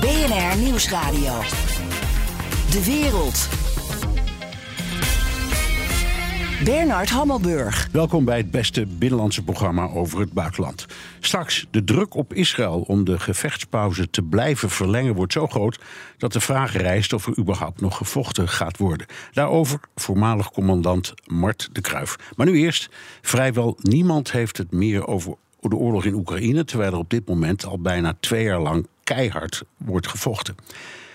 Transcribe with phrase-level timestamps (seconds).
[0.00, 1.40] BNR Nieuwsradio.
[2.70, 3.48] De wereld.
[6.64, 7.88] Bernard Hammelburg.
[7.92, 10.86] Welkom bij het beste binnenlandse programma over het buitenland.
[11.20, 15.78] Straks, de druk op Israël om de gevechtspauze te blijven verlengen wordt zo groot
[16.18, 19.06] dat de vraag rijst of er überhaupt nog gevochten gaat worden.
[19.32, 22.16] Daarover voormalig commandant Mart de Kruif.
[22.36, 22.88] Maar nu eerst,
[23.20, 27.64] vrijwel niemand heeft het meer over de oorlog in Oekraïne, terwijl er op dit moment
[27.64, 30.54] al bijna twee jaar lang keihard wordt gevochten.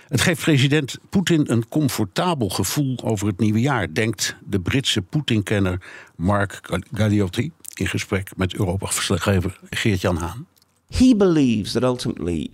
[0.08, 5.82] Het geeft president Poetin een comfortabel gevoel over het nieuwe jaar, denkt de Britse Poetin-kenner
[6.16, 6.60] Mark
[6.94, 10.48] Galliotti in gesprek met Europa-verslaggever Geert-Jan Haan.
[10.90, 12.52] he believes that ultimately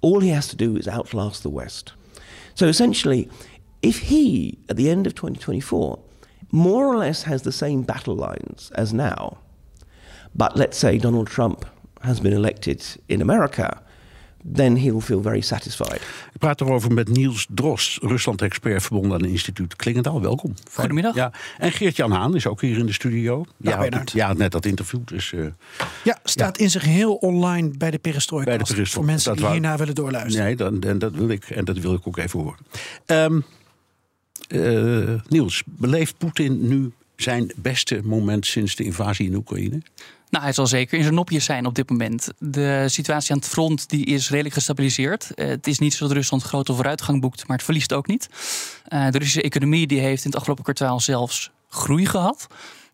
[0.00, 1.94] all he has to do is outlast the West.
[2.54, 3.28] So essentially,
[3.82, 5.98] if he, at the end of 2024,
[6.50, 9.38] more or less has the same battle lines as now,
[10.34, 11.64] but let's say Donald Trump
[12.02, 13.82] has been elected in America,
[14.52, 16.00] then he'll feel very satisfied.
[16.32, 20.20] Ik praat erover met Niels Drost, Rusland-expert verbonden aan het instituut Klingendaal.
[20.20, 20.54] Welkom.
[20.72, 21.14] Goedemiddag.
[21.14, 21.32] Ja.
[21.58, 23.44] En Geert-Jan Haan is ook hier in de studio.
[23.56, 24.12] ja, Bernard.
[24.12, 25.00] ja, net dat interview.
[25.04, 25.46] Dus, eh,
[26.04, 28.58] Ja, staat in zijn geheel online bij de Perestroika.
[28.64, 30.46] Voor mensen dat die hierna willen doorluisteren.
[30.46, 32.58] nee, dan, en dat wil ik en dat wil ik ook even horen.
[33.06, 33.40] Ehm,
[34.48, 39.82] eh, Niels, beleeft Poetin nu zijn beste moment sinds de invasie in Oekraïne?
[40.34, 42.28] Nou, hij zal zeker in zijn nopjes zijn op dit moment.
[42.38, 45.34] De situatie aan het front die is redelijk gestabiliseerd.
[45.34, 48.28] Eh, het is niet zo dat Rusland grote vooruitgang boekt, maar het verliest ook niet.
[48.84, 52.46] Eh, de Russische economie die heeft in het afgelopen kwartaal zelfs groei gehad.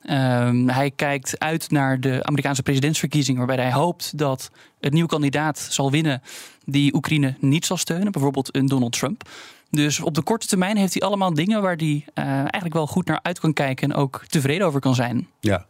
[0.02, 4.50] Ehm, hij kijkt uit naar de Amerikaanse presidentsverkiezingen, waarbij hij hoopt dat
[4.80, 6.22] het nieuwe kandidaat zal winnen
[6.64, 9.28] die Oekraïne niet zal steunen, bijvoorbeeld een Donald Trump.
[9.70, 13.06] Dus op de korte termijn heeft hij allemaal dingen waar hij eh, eigenlijk wel goed
[13.06, 15.28] naar uit kan kijken en ook tevreden over kan zijn.
[15.40, 15.66] Ja.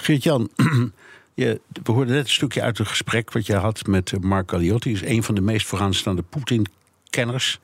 [0.00, 0.50] Geert-Jan,
[1.34, 4.92] we hoorden net een stukje uit een gesprek wat je had met Mark Galliotti.
[4.92, 7.60] is een van de meest vooraanstaande Poetin-kenners.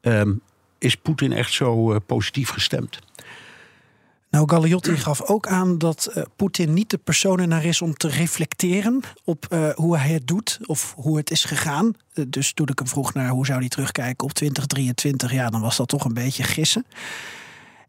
[0.00, 0.32] Ehm,
[0.78, 2.98] is Poetin echt zo eh, positief gestemd?
[4.30, 8.08] Nou, Galliotti gaf ook aan dat eh, Poetin niet de persoon ernaar is om te
[8.08, 11.92] reflecteren op eh, hoe hij het doet of hoe het is gegaan.
[12.28, 15.76] Dus toen ik hem vroeg naar hoe zou hij terugkijken op 2023, ja, dan was
[15.76, 16.84] dat toch een beetje gissen.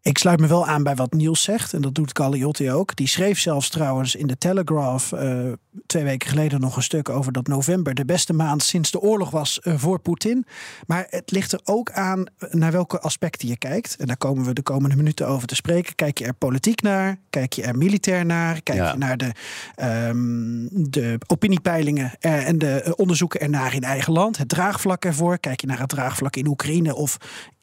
[0.01, 2.95] Ik sluit me wel aan bij wat Niels zegt, en dat doet Galliotti ook.
[2.95, 5.39] Die schreef zelfs trouwens in de Telegraph eh,
[5.85, 9.29] twee weken geleden nog een stuk over dat november de beste maand sinds de oorlog
[9.29, 10.45] was eh, voor Poetin.
[10.87, 13.95] Maar het ligt er ook aan eh, naar welke aspecten je kijkt.
[13.95, 15.95] En daar komen we de komende minuten over te spreken.
[15.95, 17.17] Kijk je er politiek naar?
[17.29, 18.61] Kijk je er militair naar?
[18.61, 18.91] Kijk Ja.
[18.91, 19.31] je naar de,
[19.75, 24.37] ehm, de opiniepeilingen en de onderzoeken ernaar in eigen land?
[24.37, 25.37] Het draagvlak ervoor?
[25.37, 27.17] Kijk je naar het draagvlak in Oekraïne of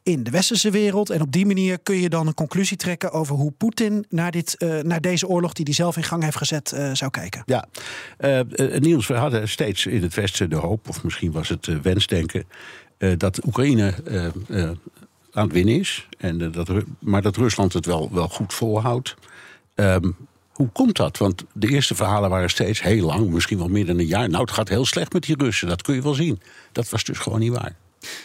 [0.07, 1.09] in de westerse wereld.
[1.09, 4.57] En op die manier kun je dan een conclusie trekken over hoe Poetin naar, dit,
[4.57, 7.43] eh, naar deze oorlog die hij zelf in gang heeft gezet eh, zou kijken.
[7.45, 7.67] Ja,
[8.17, 8.39] eh,
[8.79, 12.45] Niels, we hadden steeds in het Westen de hoop, of misschien was het wensdenken,
[13.17, 13.93] dat Oekraïne
[15.31, 16.07] aan het winnen is.
[16.17, 16.69] En, dat,
[16.99, 19.15] maar dat Rusland het wel, wel goed volhoudt.
[19.75, 20.11] Ehm,
[20.51, 21.17] hoe komt dat?
[21.17, 24.29] Want de eerste verhalen waren steeds heel lang, misschien wel meer dan een jaar.
[24.29, 26.41] Nou, het gaat heel slecht met die Russen, dat kun je wel zien.
[26.71, 27.75] Dat was dus gewoon niet waar.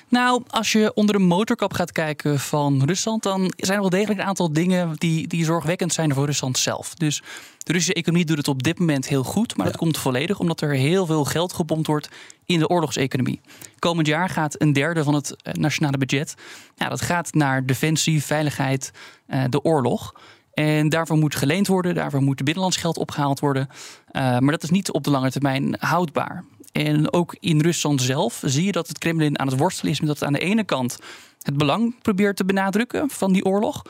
[0.08, 4.20] Nou, als je onder de motorkap gaat kijken van Rusland, dan zijn er wel degelijk
[4.20, 6.94] een aantal dingen die, die zorgwekkend zijn voor Rusland zelf.
[6.94, 7.22] Dus
[7.58, 10.60] de Russische economie doet het op dit moment heel goed, maar dat komt volledig omdat
[10.60, 12.08] er heel veel geld gepompt wordt
[12.46, 13.40] in de oorlogseconomie.
[13.78, 16.34] Komend jaar gaat een derde van het eh, nationale budget,
[16.76, 18.90] ja, dat gaat naar defensie, veiligheid,
[19.26, 20.14] eh, de oorlog.
[20.54, 23.68] En daarvoor moet geleend worden, daarvoor moet binnenlands geld opgehaald worden.
[24.06, 26.44] Eh, maar dat is niet op de lange termijn houdbaar.
[26.72, 30.08] En ook in Rusland zelf zie je dat het Kremlin aan het worstelen is met
[30.08, 30.98] dat het aan de ene kant
[31.42, 33.82] het belang probeert te benadrukken van die oorlog.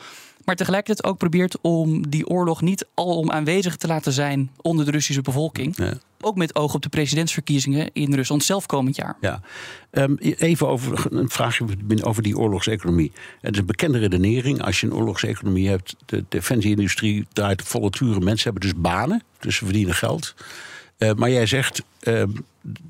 [0.45, 4.91] Maar tegelijkertijd ook probeert om die oorlog niet alom aanwezig te laten zijn onder de
[4.91, 5.77] Russische bevolking.
[5.77, 5.93] Ja.
[6.21, 9.17] Ook met oog op de presidentsverkiezingen in Rusland zelf komend jaar.
[9.21, 9.41] Ja.
[9.91, 11.65] Ehm, even over een vraagje
[12.01, 13.11] over die oorlogseconomie.
[13.41, 14.61] Het is een bekende redenering.
[14.61, 18.23] Als je een oorlogseconomie hebt, de defensieindustrie draait volle turen.
[18.23, 20.35] Mensen hebben dus banen, dus ze verdienen geld.
[20.97, 22.23] Eh, maar jij zegt, uh,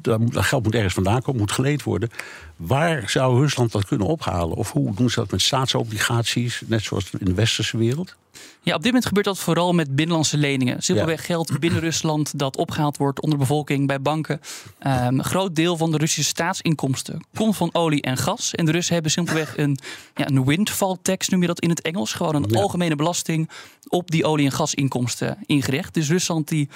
[0.01, 2.09] dat, geld moet ergens vandaan komen, moet geleend worden.
[2.55, 4.57] Waar zou Rusland dat kunnen ophalen?
[4.57, 8.15] Of hoe doen ze dat met staatsobligaties, net zoals in de westerse wereld?
[8.61, 10.81] Ja, op dit moment gebeurt dat vooral met binnenlandse leningen.
[10.81, 14.41] Simpelweg geld binnen Rusland dat opgehaald wordt onder de bevolking bij banken.
[14.87, 18.55] Um, een groot deel van de Russische staatsinkomsten komt van olie en gas.
[18.55, 19.77] En de Russen hebben simpelweg een,
[20.15, 22.13] ja, een windfall tax, noem je dat in het Engels.
[22.13, 23.49] Gewoon een algemene belasting
[23.87, 25.93] op die olie- en gasinkomsten ingericht.
[25.93, 26.69] Dus Rusland die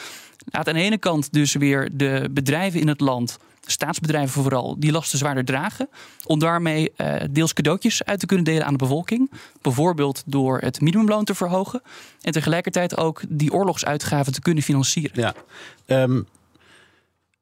[0.52, 3.38] aan de ene kant dus weer de bedrijven in het land
[3.72, 5.90] staatsbedrijven vooral, die lasten zwaarder dragen.
[6.26, 9.32] Om daarmee uh, deels cadeautjes uit te kunnen delen aan de bevolking.
[9.62, 11.82] Bijvoorbeeld door het minimumloon te verhogen.
[12.22, 15.22] En tegelijkertijd ook die oorlogsuitgaven te kunnen financieren.
[15.22, 15.34] Ja,
[16.04, 16.28] um,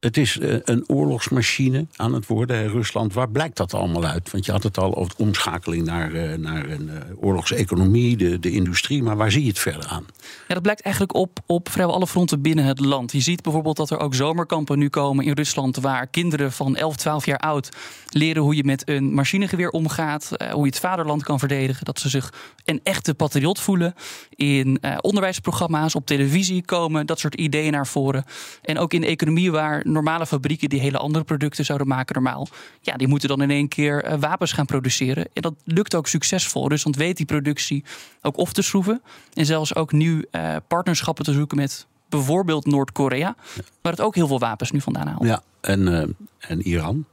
[0.06, 3.14] het is eh, een oorlogsmachine aan het worden, Rusland.
[3.14, 4.32] Waar blijkt dat allemaal uit?
[4.32, 8.40] Want je had het al over de omschakeling naar, eh, naar een eh, oorlogseconomie, de,
[8.40, 9.04] de industrie.
[9.04, 10.06] Maar waar zie je het verder aan?
[10.48, 13.12] Ja, dat blijkt eigenlijk op, op vrijwel alle fronten binnen het land.
[13.12, 15.78] Je ziet bijvoorbeeld dat er ook zomerkampen nu komen in Rusland...
[15.78, 17.70] waar kinderen van 11, 12 jaar oud
[18.10, 20.30] leren hoe je met een machinegeweer omgaat...
[20.52, 21.86] hoe je het vaderland kan verdedigen.
[21.86, 22.34] Dat ze zich
[22.66, 23.94] een echte patriot voelen.
[24.30, 28.24] In onderwijsprogramma's op televisie komen dat soort ideeën naar voren.
[28.62, 32.48] En ook in de economie waar normale fabrieken die hele andere producten zouden maken normaal.
[32.82, 35.28] Ja, die moeten dan in één keer eh, wapens gaan produceren.
[35.34, 36.70] En dat lukt ook succesvol.
[36.70, 37.84] Rusland weet die productie
[38.22, 39.02] ook op te schroeven.
[39.34, 43.36] En zelfs ook nu uh, partnerschappen te zoeken met bijvoorbeeld Noord-Korea.
[43.82, 45.24] Waar het ook heel veel wapens nu vandaan haalt.
[45.24, 46.04] Ja, en, uh,
[46.40, 47.06] en Iran.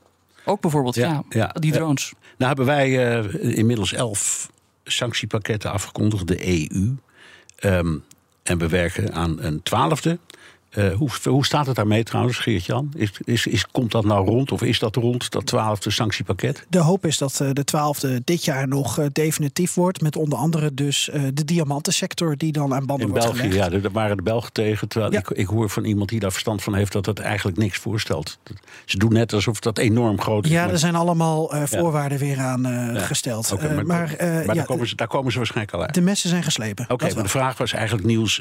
[0.44, 2.12] Ook bijvoorbeeld, ja, ja, die drones.
[2.36, 4.50] nou hebben wij inmiddels elf
[4.84, 6.78] sanctiepakketten afgekondigd, de EU.
[6.80, 6.98] Um,
[7.56, 7.96] ehm,
[8.42, 10.18] en we werken aan een twaalfde.
[10.76, 12.92] Uh, hoe, hoe, staat het daarmee trouwens, Geert-Jan?
[12.96, 16.66] Is, is, is, komt dat nou rond of is dat rond, dat twaalfde sanctiepakket?
[16.68, 20.00] De hoop is dat uh, de twaalfde dit jaar nog uh, definitief wordt.
[20.00, 23.72] Met onder andere dus de diamantensector die dan aan banden In wordt België, gelegd.
[23.72, 24.88] ja, daar waren de Belgen tegen.
[24.88, 25.18] Terwijl ja.
[25.18, 28.38] ik, ik, hoor van iemand die daar verstand van heeft dat het eigenlijk niks voorstelt.
[28.84, 30.50] Ze doen net alsof dat enorm groot is.
[30.50, 32.24] Ja, er zijn allemaal voorwaarden ja.
[32.24, 32.98] weer aan ja.
[32.98, 33.52] gesteld.
[33.52, 34.16] Okay, maar maar,
[34.46, 35.94] maar daar, komen ze, daar komen ze waarschijnlijk al uit.
[35.94, 36.84] De messen zijn geslepen.
[36.84, 38.40] Oké, okay, maar de vraag was eigenlijk nieuws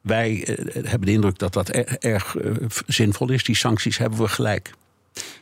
[0.00, 2.54] wij uh, hebben de indruk dat dat erg, uh,
[2.86, 3.44] zinvol is.
[3.44, 4.72] Die sancties hebben we gelijk.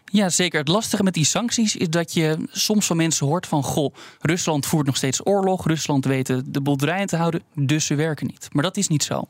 [0.05, 0.59] Ja, zeker.
[0.59, 3.63] Het lastige met die sancties is dat je soms van mensen hoort van...
[3.63, 5.67] goh, Rusland voert nog steeds oorlog.
[5.67, 8.49] Rusland weet de boel te houden, dus ze werken niet.
[8.53, 9.29] Maar dat is niet zo.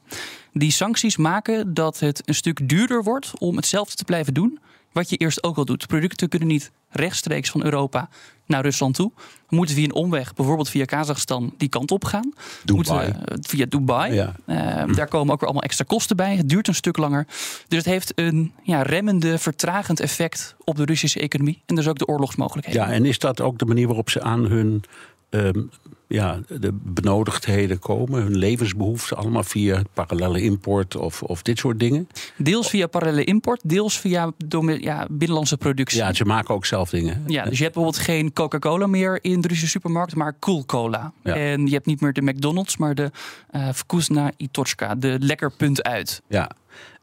[0.53, 4.59] Die sancties maken dat het een stuk duurder wordt om hetzelfde te blijven doen
[4.93, 5.87] wat je eerst ook al doet.
[5.87, 8.09] Producten kunnen niet rechtstreeks van Europa
[8.47, 9.13] naar Rusland toe.
[9.49, 12.33] We moeten via een omweg, bijvoorbeeld via Kazachstan, die kant op gaan.
[12.65, 13.13] Dubai.
[13.25, 14.15] We, via Dubai.
[14.15, 14.35] Ja.
[14.47, 16.37] Uh, daar komen ook weer allemaal extra kosten bij.
[16.37, 17.27] Het duurt een stuk langer.
[17.69, 21.63] Dus het heeft een ja, remmende, vertragend effect op de Russische economie.
[21.67, 22.83] En dus ook de oorlogsmogelijkheden.
[22.83, 24.85] Ja, en is dat ook de manier waarop ze aan hun
[25.31, 25.71] um,
[26.07, 32.09] ja, de benodigdheden komen, hun levensbehoeften, allemaal via parallele import of, of dit soort dingen?
[32.37, 34.33] Deels via parallele import, deels via
[34.79, 35.99] ja, binnenlandse productie.
[35.99, 37.25] Ja, ze maken ook zelf dingen.
[37.27, 41.13] Ja, dus je hebt bijvoorbeeld geen Coca-Cola meer in de Russische supermarkt, maar Cool Cola.
[41.23, 41.35] Ja.
[41.35, 43.11] En je hebt niet meer de McDonald's, maar de
[43.53, 46.23] uh, Vkusna Itochka, de lekker punt uit.
[46.29, 46.51] Ja.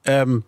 [0.04, 0.44] Um,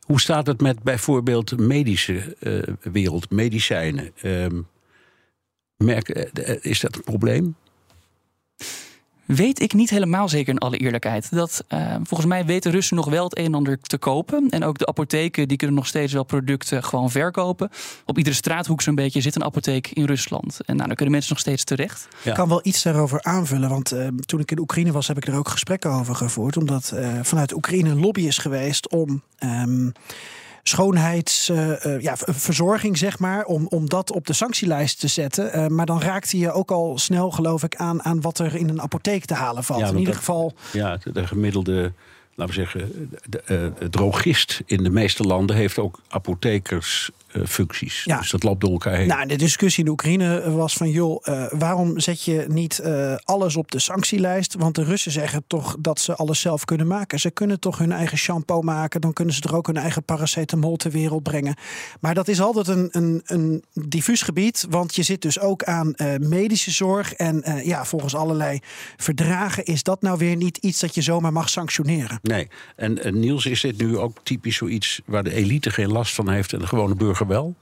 [0.00, 2.62] hoe staat het met bijvoorbeeld medische uh,
[2.92, 4.10] wereld, medicijnen?
[4.22, 4.66] Um,
[5.76, 6.08] merk,
[6.60, 7.56] is dat een probleem?
[9.26, 11.30] Weet ik niet helemaal zeker in alle eerlijkheid.
[11.30, 14.48] Dat, uh, volgens mij weten Russen nog wel het een en ander te kopen.
[14.50, 17.70] En ook de apotheken die kunnen nog steeds wel producten gewoon verkopen.
[18.04, 20.60] Op iedere straathoek zo'n beetje zit een apotheek in Rusland.
[20.64, 22.08] En nou, daar kunnen mensen nog steeds terecht.
[22.24, 23.68] Ik kan wel iets daarover aanvullen.
[23.68, 26.56] Want uh, toen ik in Oekraïne was, heb ik er ook gesprekken over gevoerd.
[26.56, 29.22] Omdat uh, vanuit Oekraïne een lobby is geweest om...
[29.44, 29.92] Um,
[30.68, 35.58] schoonheidsverzorging, uh, ja, zeg maar, om, om dat op de sanctielijst te zetten.
[35.58, 38.68] Uh, maar dan raakte je ook al snel, geloof ik, aan, aan wat er in
[38.68, 39.80] een apotheek te halen valt.
[39.80, 40.52] Ja, in ieder dat, geval.
[40.72, 41.92] Ja, de gemiddelde.
[42.36, 48.04] Laten we zeggen, de, de, drogist in de meeste landen heeft ook apothekersfuncties.
[48.04, 48.18] Ja.
[48.18, 49.06] Dus dat loopt door elkaar heen.
[49.06, 50.90] Nou, de discussie in de Oekraïne was van...
[50.90, 54.54] joh, uh, waarom zet je niet uh, alles op de sanctielijst?
[54.54, 57.20] Want de Russen zeggen toch dat ze alles zelf kunnen maken.
[57.20, 59.00] Ze kunnen toch hun eigen shampoo maken.
[59.00, 61.56] Dan kunnen ze er ook hun eigen paracetamol ter wereld brengen.
[62.00, 64.66] Maar dat is altijd een, een, een diffuus gebied.
[64.70, 67.12] Want je zit dus ook aan medische zorg.
[67.12, 68.60] En ja, volgens allerlei
[68.96, 70.80] verdragen is dat nou weer niet iets...
[70.80, 72.20] dat je zomaar mag sanctioneren.
[72.26, 75.00] Nee, en, en Niels, is dit nu ook typisch zoiets...
[75.04, 77.56] waar de elite geen last van heeft en de gewone burger wel?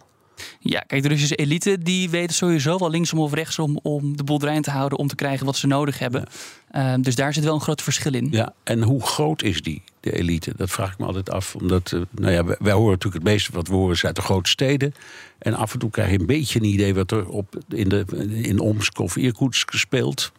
[0.60, 4.38] Ja, kijk, de Russische elite die weten sowieso wel linksom of rechtsom om de boel
[4.38, 6.24] te houden om te krijgen wat ze nodig hebben.
[6.72, 6.96] Ja.
[6.96, 8.28] Uh, dus daar zit wel een groot verschil in.
[8.30, 10.52] Ja, en hoe groot is die, de elite?
[10.56, 11.54] Dat vraag ik me altijd af.
[11.54, 14.22] Omdat, uh, nou ja, wij, wij, horen natuurlijk het meeste wat we horen uit de
[14.22, 14.94] grote steden.
[15.38, 18.04] En af en toe krijg je een beetje een idee wat er op, in, de,
[18.42, 20.32] in Omsk of Irkutsk speelt.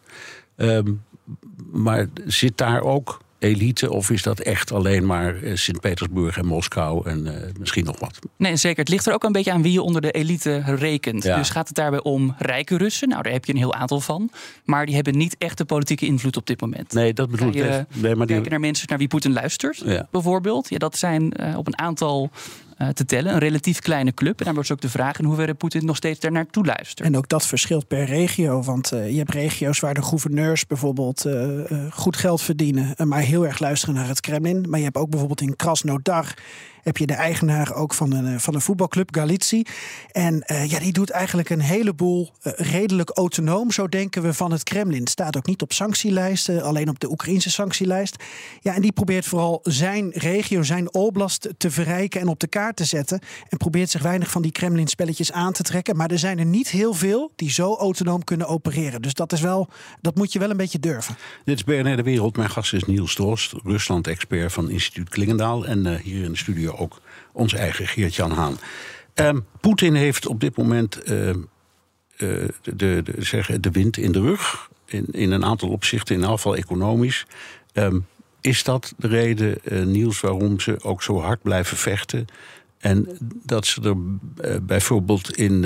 [0.56, 1.02] Um,
[1.72, 7.10] maar zit daar ook elite of is dat echt alleen maar eh, Sint-Petersburg en Moskou
[7.10, 8.18] en eh, misschien nog wat?
[8.36, 8.78] Nee, zeker.
[8.78, 11.22] Het ligt er ook een beetje aan wie je onder de elite rekent.
[11.22, 11.36] Ja.
[11.36, 13.08] Dus gaat het daarbij om rijke Russen?
[13.08, 14.30] Nou, daar heb je een heel aantal van.
[14.64, 16.92] Maar die hebben niet echt de politieke invloed op dit moment.
[16.92, 17.54] Nee, dat bedoel ik.
[17.54, 20.08] Nee, maar die, Kijken naar mensen naar wie Poetin luistert, Ja.
[20.10, 20.68] bijvoorbeeld.
[20.68, 22.40] Ja, dat zijn eh, op een aantal eh,
[22.94, 23.32] te tellen.
[23.32, 24.38] Een relatief kleine club.
[24.38, 27.00] En daar wordt ook de vraag in hoeverre Poetin nog steeds daar naartoe luistert.
[27.00, 28.62] En ook dat verschilt per regio.
[28.62, 32.94] Want eh, je hebt regio's waar de gouverneurs bijvoorbeeld eh, eh, goed geld verdienen.
[32.96, 34.66] eh, maar heel erg luisteren naar het Kremlin.
[34.68, 36.34] Maar je hebt ook bijvoorbeeld in Krasnodar.
[36.86, 39.62] Heb je de eigenaar ook van een, eh, van een voetbalclub, Galici.
[40.12, 43.70] En eh, ja, die doet eigenlijk een heleboel eh, redelijk autonoom.
[43.70, 45.06] Zo denken we van het Kremlin.
[45.06, 48.16] Staat ook niet op sanctielijsten, alleen op de Oekraïnse sanctielijst.
[48.60, 52.76] Ja, en die probeert vooral zijn regio, zijn oblast te verrijken en op de kaart
[52.76, 53.20] te zetten.
[53.48, 55.96] En probeert zich weinig van die Kremlin-spelletjes aan te trekken.
[55.96, 59.02] Maar er zijn er niet heel veel die zo autonoom kunnen opereren.
[59.02, 59.68] Dus dat is wel,
[60.00, 61.16] dat moet je wel een beetje durven.
[61.44, 62.36] Dit is BNR De Wereld.
[62.36, 65.66] Mijn gast is Niels Drost, Rusland-expert van Instituut Klingendaal.
[65.66, 67.00] En hier in de studio ook
[67.32, 68.58] onze eigen Geert-Jan Haan.
[69.14, 71.36] Ehm, Poetin heeft op dit moment eh, eh,
[72.16, 74.70] de, de, de, de wind in de rug.
[74.86, 77.26] In, in een aantal opzichten, in geval economisch.
[77.72, 77.98] Ehm,
[78.40, 82.26] is dat de reden, eh, Niels, waarom ze ook zo hard blijven vechten?
[82.78, 83.06] En
[83.42, 83.96] dat ze er
[84.50, 85.64] eh, bijvoorbeeld in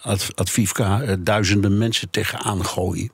[0.00, 3.10] Ad- Advivka duizenden mensen tegenaan gooien?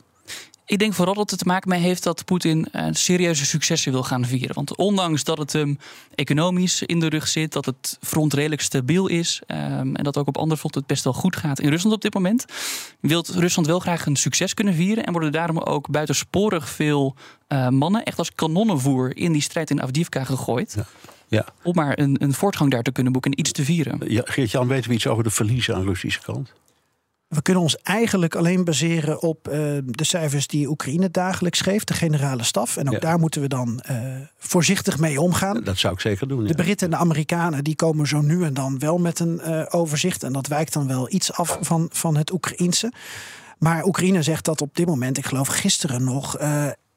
[0.73, 4.03] Ik denk vooral dat het te maken mee heeft dat Poetin eh, serieuze successen wil
[4.03, 4.55] gaan vieren.
[4.55, 5.79] Want ondanks dat het hem
[6.15, 10.27] economisch in de rug zit, dat het front redelijk stabiel is ehm, en dat ook
[10.27, 12.45] op andere fronten het best wel goed gaat in Rusland op dit moment,
[13.01, 17.15] wil Rusland wel graag een succes kunnen vieren en worden daarom ook buitensporig veel
[17.47, 20.77] eh, mannen echt als kanonnenvoer in die strijd in Avdiivka gegooid.
[21.29, 21.47] Ja.
[21.63, 24.01] Om maar een, een voortgang daar te kunnen boeken en iets te vieren.
[24.07, 26.53] Ja, Geert-Jan, weten we iets over de verliezen aan de Russische kant?
[27.33, 31.95] We kunnen ons eigenlijk alleen baseren op eh, de cijfers die Oekraïne dagelijks geeft, de
[31.95, 32.77] generale staf.
[32.77, 32.99] En ook Ja.
[32.99, 33.97] daar moeten we dan eh,
[34.39, 35.61] voorzichtig mee omgaan.
[35.65, 36.43] Dat zou ik zeker doen.
[36.43, 36.55] De Ja.
[36.55, 40.23] Britten en de Amerikanen die komen zo nu en dan wel met een eh, overzicht.
[40.23, 42.93] En dat wijkt dan wel iets af van, van het Oekraïense.
[43.59, 46.37] Maar Oekraïne zegt dat op dit moment, ik geloof gisteren nog,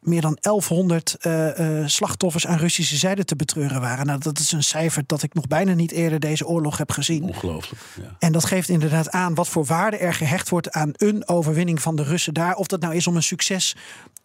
[0.06, 4.06] meer dan 1100 eh, eh, slachtoffers aan Russische zijde te betreuren waren.
[4.06, 7.24] Nou, dat is een cijfer dat ik nog bijna niet eerder deze oorlog heb gezien.
[7.24, 7.82] Ongelooflijk.
[8.02, 8.16] Ja.
[8.20, 11.96] En dat geeft inderdaad aan wat voor waarde er gehecht wordt aan een overwinning van
[11.96, 12.56] de Russen daar.
[12.56, 13.76] Of dat nou is om een succes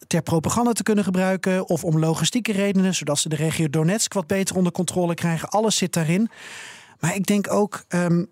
[0.07, 1.69] ter propaganda te kunnen gebruiken.
[1.69, 5.49] Of om logistieke redenen, zodat ze de regio Donetsk wat beter onder controle krijgen.
[5.49, 6.29] Alles zit daarin.
[6.99, 8.23] Maar ik denk ook, ehm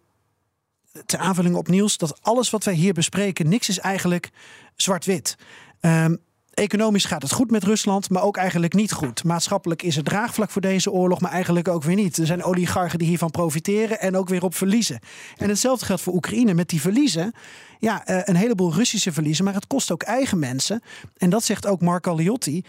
[1.05, 4.29] ter aanvulling op Niels, dat alles wat wij hier bespreken, niks is eigenlijk
[4.75, 5.35] zwart-wit.
[5.79, 6.15] Ehm,
[6.59, 9.23] Economisch gaat het goed met Rusland, maar ook eigenlijk niet goed.
[9.23, 12.17] Maatschappelijk is er draagvlak voor deze oorlog, maar eigenlijk ook weer niet.
[12.17, 14.99] Er zijn oligarchen die hiervan profiteren en ook weer op verliezen.
[15.37, 17.33] En hetzelfde geldt voor Oekraïne met die verliezen.
[17.79, 20.81] Ja, eh, een heleboel Russische verliezen, maar het kost ook eigen mensen.
[21.17, 22.63] En dat zegt ook Mark Galliotti.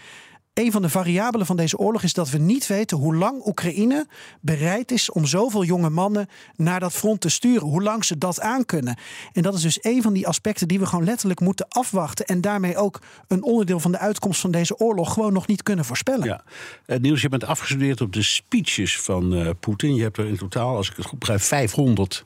[0.61, 4.07] Een van de variabelen van deze oorlog is dat we niet weten hoe lang Oekraïne
[4.41, 7.67] bereid is om zoveel jonge mannen naar dat front te sturen.
[7.67, 8.97] Hoe lang ze dat aankunnen.
[9.33, 12.25] En dat is dus een van die aspecten die we gewoon letterlijk moeten afwachten.
[12.25, 15.85] En daarmee ook een onderdeel van de uitkomst van deze oorlog gewoon nog niet kunnen
[15.85, 16.25] voorspellen.
[16.25, 16.43] Ja.
[16.85, 19.95] Eh, Niels, je bent afgestudeerd op de speeches van eh, Poetin.
[19.95, 22.23] Je hebt er in totaal, als ik het goed begrijp, 500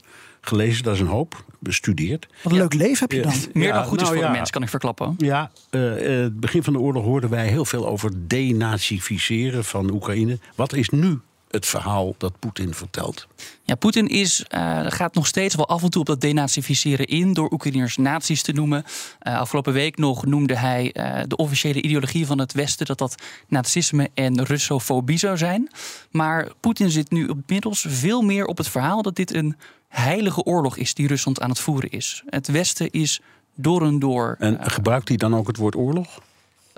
[0.47, 0.83] gelezen.
[0.83, 1.43] Dat is een hoop.
[1.59, 2.27] Bestudeerd.
[2.43, 3.33] Wat een leuk leven heb je dan.
[3.53, 4.29] Meer Ja, dan goed is nou voor ja.
[4.29, 5.15] een mens, kan ik verklappen.
[5.17, 9.91] Ja, eh, eh, het begin van de oorlog hoorden wij heel veel over denazificeren van
[9.91, 10.39] Oekraïne.
[10.55, 11.19] Wat is nu
[11.55, 13.27] het verhaal dat Poetin vertelt?
[13.63, 17.33] Ja, Poetin is, eh, gaat nog steeds wel af en toe op dat denazificeren in
[17.33, 18.83] door Oekraïners nazi's te noemen.
[19.19, 23.15] Eh, afgelopen week nog noemde hij eh, de officiële ideologie van het Westen dat dat
[23.47, 25.71] nazisme en Russofobie zou zijn.
[26.11, 29.55] Maar Poetin zit nu inmiddels veel meer op het verhaal dat dit een
[30.01, 32.23] heilige oorlog is die Rusland aan het voeren is.
[32.25, 33.21] Het Westen is
[33.55, 36.19] door en door En gebruikt hij dan ook het woord oorlog?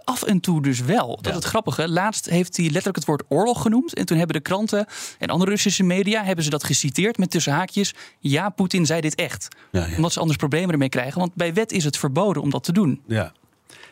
[0.08, 1.16] af en toe dus wel.
[1.16, 1.90] Dat is het grappige.
[1.90, 3.94] Laatst heeft hij letterlijk het woord oorlog genoemd.
[3.94, 4.86] En toen hebben de kranten
[5.20, 7.94] en andere Russische media hebben ze dat geciteerd met tussen haakjes.
[8.20, 9.48] Ja, Poetin zei dit echt.
[9.72, 9.96] Ja, ja.
[9.96, 11.20] Omdat ze anders problemen ermee krijgen.
[11.20, 13.02] Want bij wet is het verboden om dat te doen.
[13.08, 13.34] Ja.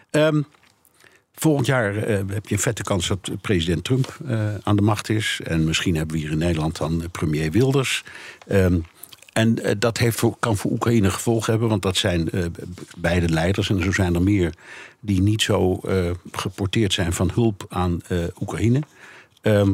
[0.10, 0.42] Ehm,
[1.34, 5.10] volgend jaar eh, heb je een vette kans dat president Trump eh, aan de macht
[5.10, 5.40] is.
[5.44, 8.04] En misschien hebben we hier in Nederland dan eh, premier Wilders.
[8.48, 8.80] Ehm,
[9.36, 12.46] en eh, dat heeft kan voor Oekraïne gevolgen hebben, want dat zijn eh,
[12.98, 13.70] beide leiders.
[13.70, 14.54] En zo zijn er meer
[15.00, 18.02] die niet zo eh, geporteerd zijn van hulp aan
[18.42, 18.82] Oekraïne.
[19.42, 19.74] Ehm,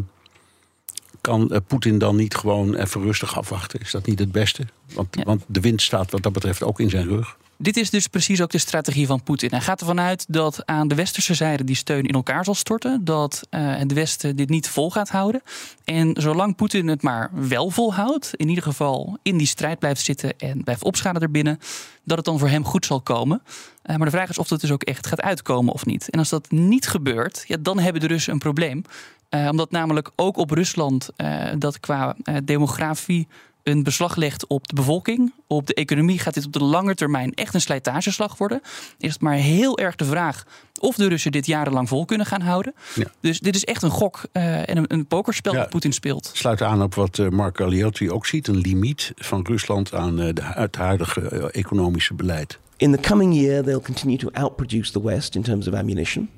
[1.22, 3.80] kan Poetin dan niet gewoon even rustig afwachten?
[3.80, 4.66] Is dat niet het beste?
[4.94, 5.24] Want, Ja.
[5.24, 7.38] want de wind staat wat dat betreft ook in zijn rug.
[7.62, 9.50] Dit is dus precies ook de strategie van Poetin.
[9.52, 13.06] Hij gaat ervan uit dat aan de westerse zijde die steun in elkaar zal storten.
[13.06, 15.42] Dat uh, het Westen dit niet vol gaat houden.
[15.84, 20.38] En zolang Poetin het maar wel volhoudt, in ieder geval in die strijd blijft zitten
[20.38, 21.60] en blijft opschalen erbinnen,
[22.04, 23.42] dat het dan voor hem goed zal komen.
[23.46, 26.10] Uh, maar de vraag is of dat dus ook echt gaat uitkomen of niet.
[26.10, 28.84] En als dat niet gebeurt, ja, dan hebben de Russen een probleem.
[29.30, 31.10] Uh, omdat namelijk ook op Rusland
[31.58, 33.28] dat qua demografie
[33.64, 37.34] een beslag legt op de bevolking, op de economie, gaat dit op de lange termijn
[37.34, 38.62] echt een slijtageslag worden.
[38.98, 40.46] Is het maar heel erg de vraag
[40.80, 42.74] of de Russen dit jarenlang vol kunnen gaan houden.
[42.96, 43.06] Ja.
[43.20, 46.32] Dus dit is echt een gok uh, en een, een pokerspel ja, dat Poetin speelt.
[46.34, 50.34] Sluit aan op wat uh, Mark Galliotti ook ziet: een limiet van Rusland aan uh,
[50.34, 52.60] de, het huidige economische beleid.
[52.78, 56.30] In the coming year, they'll continue to outproduce the West in terms of ammunition.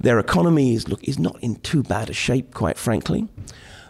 [0.00, 3.26] Their economy is, look, is not in too bad a shape, quite frankly.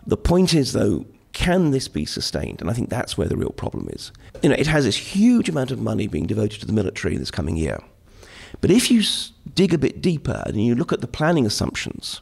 [0.07, 2.61] The point is, though, can this be sustained?
[2.61, 4.13] And I think that's where the real problem is.
[4.43, 7.21] You know, it has this huge amount of money being devoted to the military in
[7.21, 7.79] this coming year.
[8.61, 9.03] But if you
[9.55, 12.21] dig a bit deeper and you look at the planning assumptions,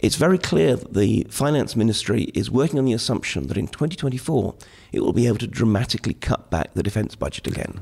[0.00, 4.54] it's very clear that the finance ministry is working on the assumption that in 2024
[4.92, 7.80] it will be able to dramatically cut back the defense budget again.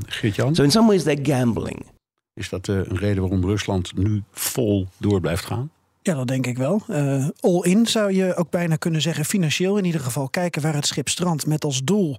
[0.55, 1.87] So in some ways they're gambling.
[2.35, 5.71] Is dat uh, een reden waarom Rusland nu vol door blijft gaan?
[6.03, 6.83] Ja, dat denk ik wel.
[6.89, 9.25] Uh, all in zou je ook bijna kunnen zeggen.
[9.25, 11.47] Financieel in ieder geval kijken waar het schip strandt.
[11.47, 12.17] Met als doel,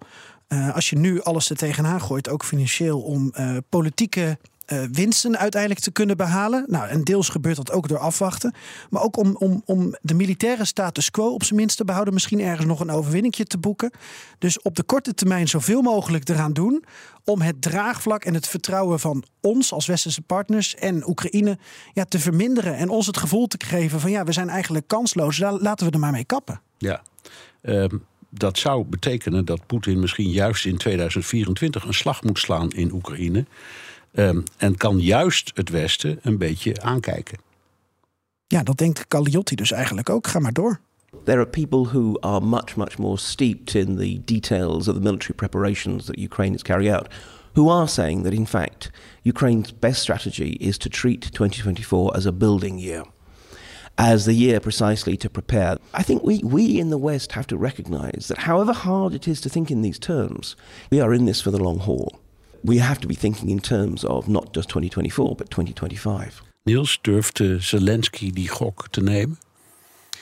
[0.48, 4.38] uh, als je nu alles er tegenaan gooit, ook financieel, om uh, politieke
[4.72, 6.66] uh, winsten uiteindelijk te kunnen behalen.
[6.68, 8.54] Nou, en deels gebeurt dat ook door afwachten.
[8.90, 12.14] Maar ook om, om, om de militaire status quo op zijn minst te behouden.
[12.14, 13.92] Misschien ergens nog een overwinningje te boeken.
[14.38, 16.84] Dus op de korte termijn zoveel mogelijk eraan doen.
[17.26, 21.58] Om het draagvlak en het vertrouwen van ons als westerse partners en Oekraïne
[21.94, 22.76] ja, te verminderen.
[22.76, 25.38] En ons het gevoel te geven van ja, we zijn eigenlijk kansloos.
[25.40, 26.62] Laten we er maar mee kappen.
[26.78, 27.02] Ja.
[27.62, 32.94] Um dat zou betekenen dat Poetin misschien juist in 2024 een slag moet slaan in
[32.94, 33.46] Oekraïne.
[34.14, 37.38] Um, en kan juist het Westen een beetje aankijken.
[38.48, 40.28] Ja, dat denkt Galliotti dus eigenlijk ook.
[40.28, 40.80] Ga maar door.
[41.24, 45.34] There are people who are much, much more steeped in the details of the military
[45.34, 47.08] preparations that Ukraine is carrying out,
[47.54, 48.92] who are saying that in fact
[49.24, 53.04] Ukraine's best strategy is to treat 2024 as a building year,
[53.98, 55.78] as the year precisely to prepare.
[55.94, 59.42] I think we, we in the West have to recognize that however hard it is
[59.42, 60.56] to think in these terms,
[60.90, 62.21] we are in this for the long haul
[62.62, 66.44] we have to be thinking in terms of not just 2024, but 2025.
[66.64, 69.38] Niels, durft Zelensky die gok te nemen?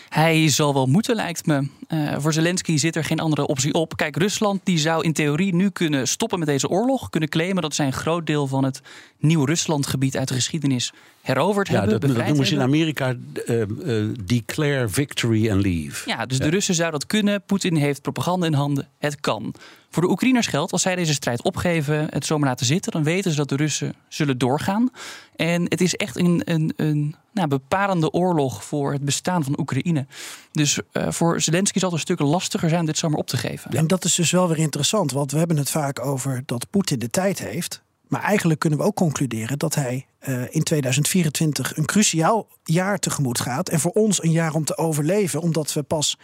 [0.10, 1.68] Hij zal wel moeten, lijkt me.
[1.90, 3.98] Uh, voor Zelensky zit er geen andere optie op.
[3.98, 7.10] Kijk, Rusland die zou in theorie nu kunnen stoppen met deze oorlog.
[7.10, 8.82] Kunnen claimen dat zij een groot deel van het
[9.20, 12.00] nieuw Ruslandgebied uit de geschiedenis heroverd ja, hebben.
[12.00, 16.10] Dat, dat noemen ze in Amerika uh, uh, declare victory and leave.
[16.10, 16.44] Ja, dus ja.
[16.44, 17.42] de Russen zouden dat kunnen.
[17.46, 18.88] Poetin heeft propaganda in handen.
[18.98, 19.54] Het kan.
[19.90, 23.32] Voor de Oekraïners geldt, als zij deze strijd opgeven, het zomaar laten zitten, dan weten
[23.32, 24.90] ze dat de Russen zullen doorgaan.
[25.36, 30.06] En het is echt een, een, een nou, bepalende oorlog voor het bestaan van Oekraïne.
[30.52, 33.72] Dus uh, voor Zelensky zal het een stuk lastiger zijn dit zomaar op te geven.
[33.72, 37.00] En dat is dus wel weer interessant, want we hebben het vaak over dat Poetin
[37.00, 37.82] de tijd heeft.
[38.08, 43.40] Maar eigenlijk kunnen we ook concluderen dat hij uh, in 2024 een cruciaal jaar tegemoet
[43.40, 43.70] gaat.
[43.70, 46.18] En voor ons een jaar om te overleven, omdat we pas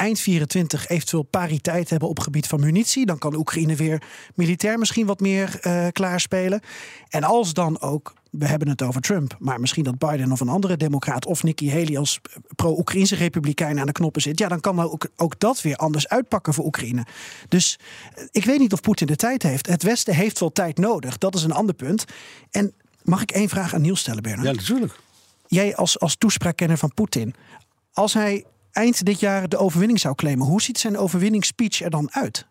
[0.00, 3.06] eind 24 eventueel pariteit hebben op gebied van munitie.
[3.06, 4.02] Dan kan Oekraïne weer
[4.34, 6.60] militair misschien wat meer uh, klaarspelen.
[7.08, 10.48] En als dan ook, we hebben het over Trump, maar misschien dat Biden of een
[10.48, 12.20] andere democraat of Nikki Haley als
[12.56, 16.54] pro-Oekraïnse republikein aan de knoppen zit, ja, dan kan ook, ook dat weer anders uitpakken
[16.54, 17.06] voor Oekraïne.
[17.48, 17.78] Dus
[18.18, 19.66] uh, ik weet niet of Poetin de tijd heeft.
[19.66, 21.18] Het Westen heeft wel tijd nodig.
[21.18, 22.04] Dat is een ander punt.
[22.50, 24.46] En mag ik één vraag aan Niels stellen, Bernard?
[24.46, 25.00] Ja, natuurlijk.
[25.46, 27.34] Jij als, als toespraakkenner van Poetin,
[27.92, 30.46] als hij eind dit jaar de overwinning zou claimen.
[30.46, 32.46] Hoe ziet zijn overwinningsspeech er dan uit?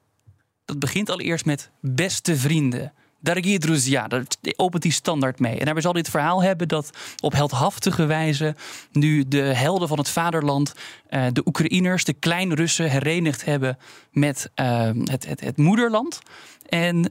[0.65, 2.93] Dat begint allereerst met beste vrienden.
[3.21, 4.23] Daragie Druzia, daar
[4.55, 5.58] opent hij standaard mee.
[5.58, 6.89] En daarbij zal het verhaal hebben dat
[7.21, 8.55] op heldhaftige wijze
[8.91, 10.73] nu de helden van het vaderland,
[11.10, 13.77] uh, de Oekraïners, de Klein-Russen herenigd hebben
[14.12, 16.19] met uh, het, het, het moederland.
[16.69, 17.05] En uh,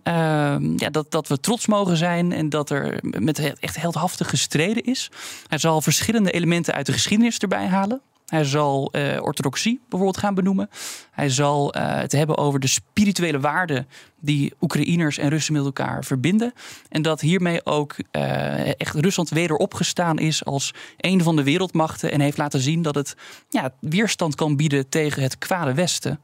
[0.77, 5.11] ja, dat, dat we trots mogen zijn en dat er met echt heldhaftig gestreden is.
[5.47, 8.01] Hij zal verschillende elementen uit de geschiedenis erbij halen.
[8.29, 10.71] Hij zal uh, orthodoxie bijvoorbeeld gaan benoemen.
[11.11, 13.89] Hij zal uh, het hebben over de spirituele waarden
[14.21, 16.53] die Oekraïners en Russen met elkaar verbinden.
[16.89, 22.13] En dat hiermee ook uh, echt Rusland weder opgestaan is als een van de wereldmachten.
[22.13, 23.17] En heeft laten zien dat het
[23.49, 26.21] ja, weerstand kan bieden tegen het kwade Westen.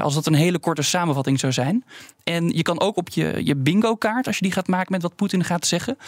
[0.00, 1.84] Als dat een hele korte samenvatting zou zijn.
[2.24, 5.16] En je kan ook op je, je bingo-kaart, als je die gaat maken met wat
[5.16, 5.98] Poetin gaat zeggen,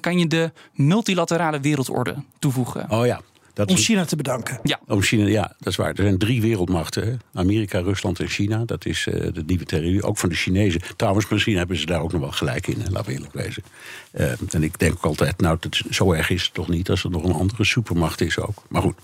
[0.00, 2.90] kan je de multilaterale wereldorde toevoegen.
[2.90, 3.20] Oh ja.
[3.58, 4.58] Dat Om is- China te bedanken.
[4.62, 4.80] Ja.
[4.86, 5.88] Om China, ja, dat is waar.
[5.88, 7.14] Er zijn drie wereldmachten: hè?
[7.40, 8.64] Amerika, Rusland en China.
[8.64, 10.02] Dat is eh, de nieuwe theorie.
[10.02, 10.80] Ook van de Chinezen.
[10.96, 13.62] Trouwens, misschien hebben ze daar ook nog wel gelijk in, hè, laten we eerlijk wezen.
[14.10, 16.90] Eh, en ik denk ook altijd, nou, dat is, zo erg is het toch niet
[16.90, 18.62] als er nog een andere supermacht is ook.
[18.68, 18.96] Maar goed.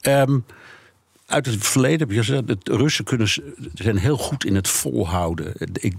[0.00, 0.38] Ehm,
[1.28, 3.28] uit het verleden heb je gezegd, de Russen kunnen,
[3.74, 5.52] zijn heel goed in het volhouden.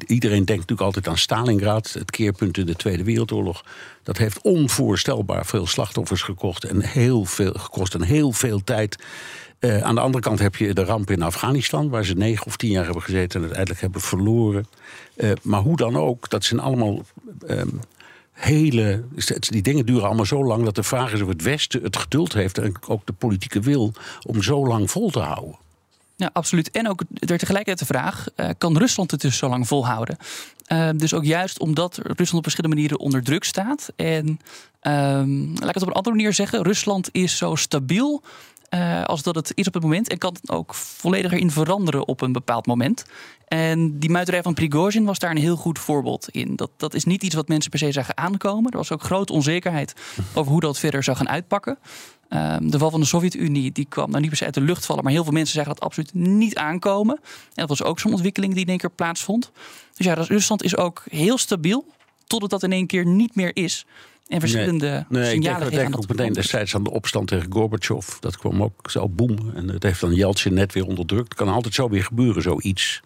[0.07, 3.63] Iedereen denkt natuurlijk altijd aan Stalingrad, het keerpunt in de Tweede Wereldoorlog.
[4.03, 9.03] Dat heeft onvoorstelbaar veel slachtoffers gekost en heel veel, gekost en heel veel tijd.
[9.59, 12.57] Eh, aan de andere kant heb je de ramp in Afghanistan, waar ze negen of
[12.57, 14.67] tien jaar hebben gezeten en uiteindelijk hebben verloren.
[15.15, 17.05] Eh, maar hoe dan ook, dat zijn allemaal
[17.47, 17.67] ehm,
[18.39, 19.03] hele.
[19.39, 22.33] Die dingen duren allemaal zo lang dat de vraag is of het Westen het geduld
[22.33, 23.93] heeft en ook de politieke wil
[24.27, 25.55] om zo lang vol te houden.
[26.15, 26.71] Ja, absoluut.
[26.71, 30.17] En ook er tegelijkertijd de vraag: eh, kan Rusland het dus zo lang volhouden?
[30.65, 33.91] Eh, dus ook juist omdat Rusland op verschillende manieren onder druk staat.
[33.95, 34.39] En
[34.79, 38.23] ehm, laat ik het op een andere manier zeggen: Rusland is zo stabiel.
[38.69, 40.09] Eh, als dat het is op het moment.
[40.09, 43.05] En kan het ook volledig erin veranderen op een bepaald moment.
[43.47, 46.55] En die muiterij van Prigozhin was daar een heel goed voorbeeld in.
[46.55, 48.71] Dat, dat is niet iets wat mensen per se zagen aankomen.
[48.71, 49.93] Er was ook grote onzekerheid
[50.33, 51.77] over hoe dat verder zou gaan uitpakken.
[52.29, 54.85] Ehm, de val van de Sovjet-Unie die kwam nou niet per se uit de lucht
[54.85, 57.15] vallen, maar heel veel mensen zagen dat absoluut niet aankomen.
[57.23, 59.51] En dat was ook zo'n ontwikkeling die in één keer plaatsvond.
[59.95, 61.85] Dus ja, Rusland is ook heel stabiel,
[62.27, 63.85] totdat dat in één keer niet meer is.
[64.29, 67.27] En verschillende Nee, ik signalen denk, ik denk aan ook meteen destijds aan de opstand
[67.27, 68.07] tegen Gorbachev.
[68.19, 69.37] Dat kwam ook zo boem.
[69.55, 71.33] En dat heeft dan Yeltsin net weer onderdrukt.
[71.33, 73.01] Kan altijd zo weer gebeuren, zoiets.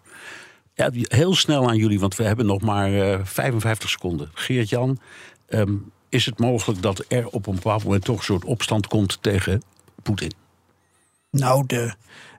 [0.74, 4.30] Ja, heel snel aan jullie, want we hebben nog maar eh, 55 seconden.
[4.34, 4.98] Geert-Jan,
[5.46, 5.74] ehm,
[6.08, 9.62] is het mogelijk dat er op een bepaald moment toch een soort opstand komt tegen
[10.02, 10.32] Poetin?
[11.30, 11.94] Nou, de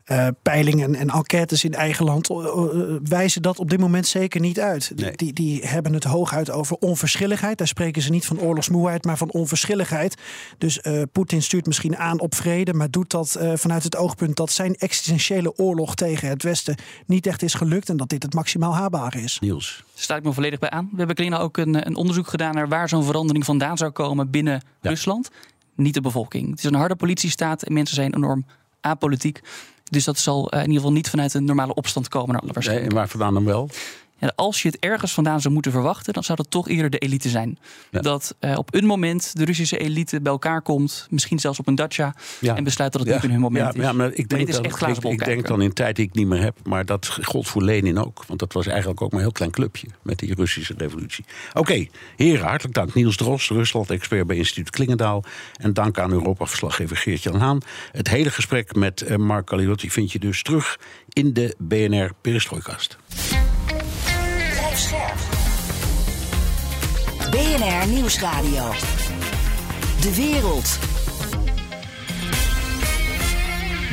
[0.06, 4.39] eh, peilingen en enquêtes in eigen land eh, eh, wijzen dat op dit moment zeker
[4.41, 4.91] niet uit.
[4.98, 5.15] Die- Nee.
[5.15, 7.58] Die, die hebben het hooguit over onverschilligheid.
[7.58, 10.15] Daar spreken ze niet van oorlogsmoeheid, maar van onverschilligheid.
[10.58, 14.36] Dus eh, Poetin stuurt misschien aan op vrede, maar doet dat eh, vanuit het oogpunt
[14.36, 18.34] dat zijn existentiële oorlog tegen het Westen niet echt is gelukt en dat dit het
[18.34, 19.38] maximaal haalbare is.
[19.41, 19.84] Niels.
[19.94, 20.89] Sta ik me volledig bij aan.
[20.91, 24.30] We hebben Klina ook een, een onderzoek gedaan naar waar zo'n verandering vandaan zou komen
[24.30, 25.30] binnen Rusland.
[25.76, 26.50] Niet de bevolking.
[26.50, 28.46] Het is een harde politiestaat en mensen zijn enorm
[28.82, 29.41] apolitiek.
[29.91, 32.39] Dus dat zal eh, in ieder geval niet vanuit een normale opstand komen.
[32.39, 33.69] alle Nee, waar vandaan dan wel?
[34.17, 36.97] Ja, als je het ergens vandaan zou moeten verwachten, dan zou dat toch eerder de
[36.97, 37.58] elite zijn.
[37.91, 37.99] Ja.
[37.99, 41.75] Dat eh, op een moment de Russische elite bij elkaar komt, misschien zelfs op een
[41.75, 42.56] dacha, Ja.
[42.56, 43.86] en besluit dat het niet in hun moment ja, is.
[43.88, 46.28] Ja, maar ik denk, is echt ik, ik denk dan in tijd die ik niet
[46.28, 46.58] meer heb.
[46.63, 48.23] Maar dat gold voor Lenin ook.
[48.28, 49.88] Want dat was eigenlijk ook maar een heel klein clubje.
[50.01, 51.25] Met die Russische revolutie.
[51.54, 52.93] Oké, heren, hartelijk dank.
[52.93, 55.23] Niels Drost, Rusland-expert bij instituut Klingendaal.
[55.56, 57.62] En dank aan Europa-verslaggever Geert-Jan Haan.
[57.91, 62.97] Het hele gesprek met eh, Mark Galliotti vind je dus terug in de BNR Perestrooikast.
[67.56, 68.72] BNR Nieuwsradio.
[70.02, 70.80] De wereld.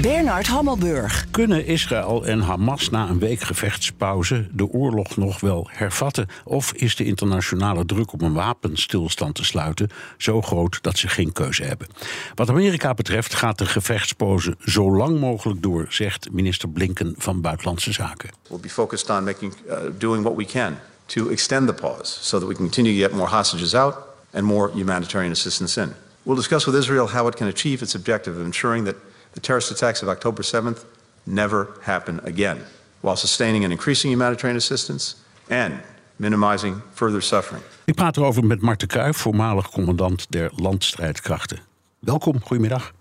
[0.00, 1.26] Bernard Hammelburg.
[1.30, 6.26] Kunnen Israël en Hamas na een week gevechtspauze de oorlog nog wel hervatten?
[6.44, 11.32] Of is de internationale druk om een wapenstilstand te sluiten zo groot dat ze geen
[11.32, 11.86] keuze hebben?
[12.34, 17.92] Wat Amerika betreft gaat de gevechtspauze zo lang mogelijk door, zegt minister Blinken van Buitenlandse
[17.92, 18.30] Zaken.
[18.48, 20.76] We'll be focused on making, uh, doing what we can
[21.12, 23.94] to extend the pause so that we can continue to get more hostages out
[24.32, 25.94] and more humanitarian assistance in.
[26.24, 28.96] We'll discuss with Israel how it can achieve its objective of ensuring that
[29.34, 30.84] the terrorist attacks of October 7th
[31.26, 32.58] never happen again,
[33.02, 35.16] while sustaining and increasing humanitarian assistance
[35.50, 35.82] and
[36.16, 37.62] minimizing further suffering.
[37.84, 41.58] Ik praat erover met Marten Kruijf, voormalig commandant der landstrijdkrachten.
[41.98, 42.92] Welkom, goedemiddag.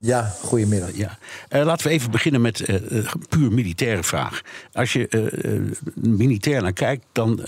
[0.00, 0.96] Ja, goedemiddag.
[0.96, 1.18] Ja.
[1.48, 4.42] Eh, laten we even beginnen met eh eh, puur militaire vraag.
[4.72, 5.08] Als je
[5.94, 7.40] militair naar kijkt, dan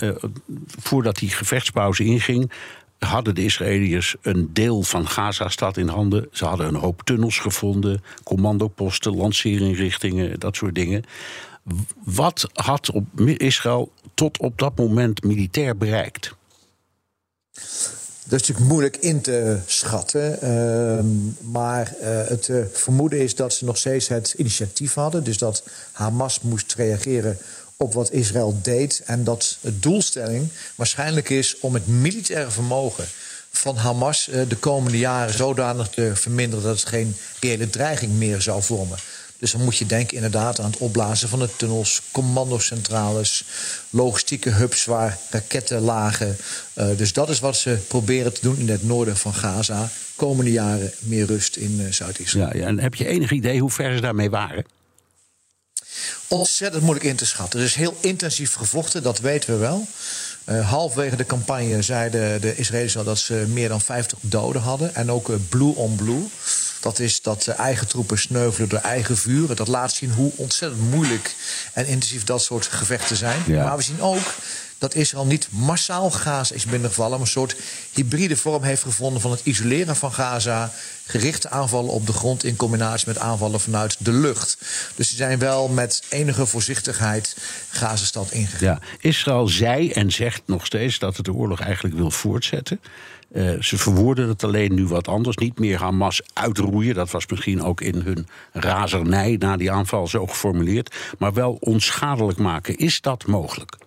[0.79, 2.51] voordat die gevechtspauze inging,
[2.99, 6.27] hadden de Israëliërs een deel van Gaza-stad in handen.
[6.31, 11.03] Ze hadden een hoop tunnels gevonden, commandoposten, lanceerinrichtingen, dat soort dingen.
[12.03, 16.35] Wat had op Israël tot op dat moment militair bereikt?
[18.31, 20.41] Dat is natuurlijk moeilijk in te schatten.
[20.41, 21.05] ehm,
[21.51, 25.23] maar eh, het eh, vermoeden is dat ze nog steeds het initiatief hadden.
[25.23, 27.37] Dus dat Hamas moest reageren
[27.77, 29.01] op wat Israël deed.
[29.05, 33.05] En dat de doelstelling waarschijnlijk is om het militaire vermogen
[33.51, 38.41] van Hamas eh, de komende jaren zodanig te verminderen dat het geen reële dreiging meer
[38.41, 38.97] zou vormen.
[39.41, 43.43] Dus dan moet je denken inderdaad aan het opblazen van de tunnels, commandocentrales,
[43.89, 46.37] logistieke hubs waar raketten lagen.
[46.73, 49.89] Eh, dus dat is wat ze proberen te doen in het noorden van Gaza.
[50.15, 52.47] Komende jaren meer rust in eh, Zuid-Israël.
[52.47, 54.65] Ja, ja, en heb je enig idee hoe ver ze daarmee waren?
[56.27, 57.59] Ontzettend moeilijk in te schatten.
[57.59, 59.87] Er is heel intensief gevochten, dat weten we wel.
[60.61, 64.95] Halverwege de campagne zeiden de Israëli's al dat ze meer dan 50 doden hadden.
[64.95, 66.27] En ook blue on blue.
[66.81, 69.55] Dat is dat eigen troepen sneuvelen door eigen vuur.
[69.55, 71.35] Dat laat zien hoe ontzettend moeilijk
[71.73, 73.41] en intensief dat soort gevechten zijn.
[73.47, 73.63] Ja.
[73.63, 74.33] Maar we zien ook
[74.81, 77.11] dat Israël niet massaal Gaza is binnengevallen...
[77.11, 77.55] maar een soort
[77.93, 80.71] hybride vorm heeft gevonden van het isoleren van Gaza...
[81.05, 84.57] gerichte aanvallen op de grond in combinatie met aanvallen vanuit de lucht.
[84.95, 87.37] Dus ze zijn wel met enige voorzichtigheid
[87.69, 88.67] Gazastad ingegaan.
[88.67, 92.81] Ja, Israël zei en zegt nog steeds dat het de oorlog eigenlijk wil voortzetten.
[93.31, 95.37] Eh, ze verwoorden het alleen nu wat anders.
[95.37, 96.95] Niet meer Hamas uitroeien.
[96.95, 100.95] Dat was misschien ook in hun razernij na die aanval zo geformuleerd.
[101.17, 102.77] Maar wel onschadelijk maken.
[102.77, 103.77] Is dat mogelijk?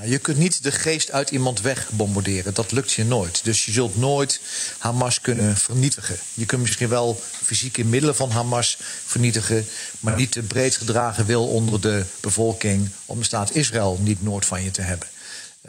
[0.00, 2.54] Nou, je kunt niet de geest uit iemand wegbombarderen.
[2.54, 3.44] Dat lukt je nooit.
[3.44, 4.40] Dus je zult nooit
[4.78, 6.16] Hamas kunnen vernietigen.
[6.34, 9.66] Je kunt misschien wel fysieke middelen van Hamas vernietigen...
[10.00, 12.90] maar niet de breed gedragen wil onder de bevolking...
[13.06, 15.08] om de staat Israël niet noord van je te hebben.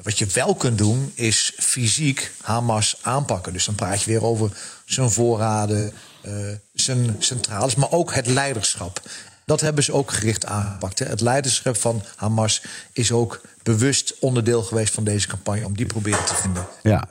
[0.02, 3.54] Wat je wel kunt doen, is fysiek Hamas aanpakken.
[3.54, 4.52] Dus dan praat je weer over
[4.86, 5.94] zijn voorraden,
[6.26, 6.34] uh,
[6.74, 7.76] zijn centrales...
[7.76, 9.02] maar ook het leiderschap.
[9.46, 11.00] Dat hebben ze ook gericht aangepakt.
[11.00, 11.06] Hè.
[11.06, 16.26] Het leiderschap van Hamas is ook bewust onderdeel geweest van deze campagne om die proberen
[16.26, 16.68] te vinden.
[16.84, 17.08] Ja.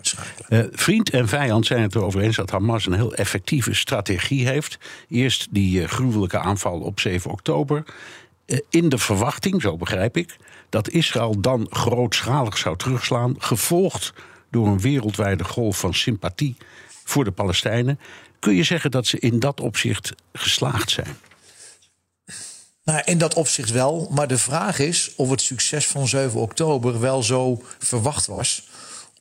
[0.48, 4.78] Uh, vriend en vijand zijn het erover eens dat Hamas een heel effectieve strategie heeft.
[5.08, 7.84] Eerst die uh, gruwelijke aanval op 7 oktober.
[8.46, 10.36] Uh, in de verwachting, zo begrijp ik,
[10.68, 14.12] dat Israël dan grootschalig zou terugslaan, gevolgd
[14.50, 16.56] door een wereldwijde golf van sympathie
[17.04, 17.98] voor de Palestijnen.
[18.38, 21.16] Kun je zeggen dat ze in dat opzicht geslaagd zijn?
[22.84, 24.08] Nou, in dat opzicht wel.
[24.10, 28.68] Maar de vraag is of het succes van 7 oktober wel zo verwacht was.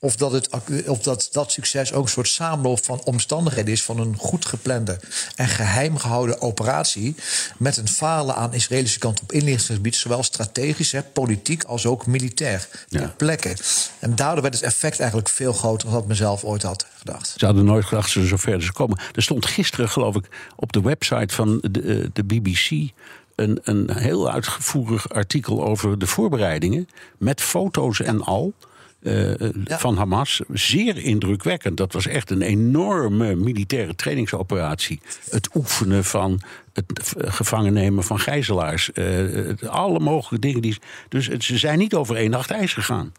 [0.01, 0.49] Of dat, het,
[0.87, 4.99] of dat dat succes ook een soort samenloop van omstandigheden is van een goed geplande
[5.35, 7.15] en geheim gehouden operatie.
[7.57, 12.05] Met een falen aan de Israëlische kant op inlichtingsgebied, zowel strategisch, hè, politiek als ook
[12.05, 12.67] militair.
[12.89, 13.13] Ter ja.
[13.17, 13.55] plekke.
[13.99, 17.33] En daardoor werd het effect eigenlijk veel groter dan dat mezelf ooit had gedacht.
[17.37, 18.99] Ze hadden nooit gedacht dat ze zo ver zou komen.
[19.13, 22.91] Er stond gisteren, geloof ik, op de website van de, de BBC
[23.39, 26.89] een, een heel uitgevoerig artikel over de voorbereidingen.
[27.17, 28.53] Met foto's en al.
[29.01, 29.79] Uh, ja.
[29.79, 30.41] van Hamas.
[30.53, 31.77] Zeer indrukwekkend.
[31.77, 35.01] Dat was echt een enorme militaire trainingsoperatie.
[35.29, 36.41] Het oefenen van
[36.73, 38.89] het gevangen nemen van gijzelaars.
[38.93, 40.61] Uh, alle mogelijke dingen.
[40.61, 40.77] Die,
[41.09, 43.11] dus het, ze zijn niet over één nacht ijs gegaan.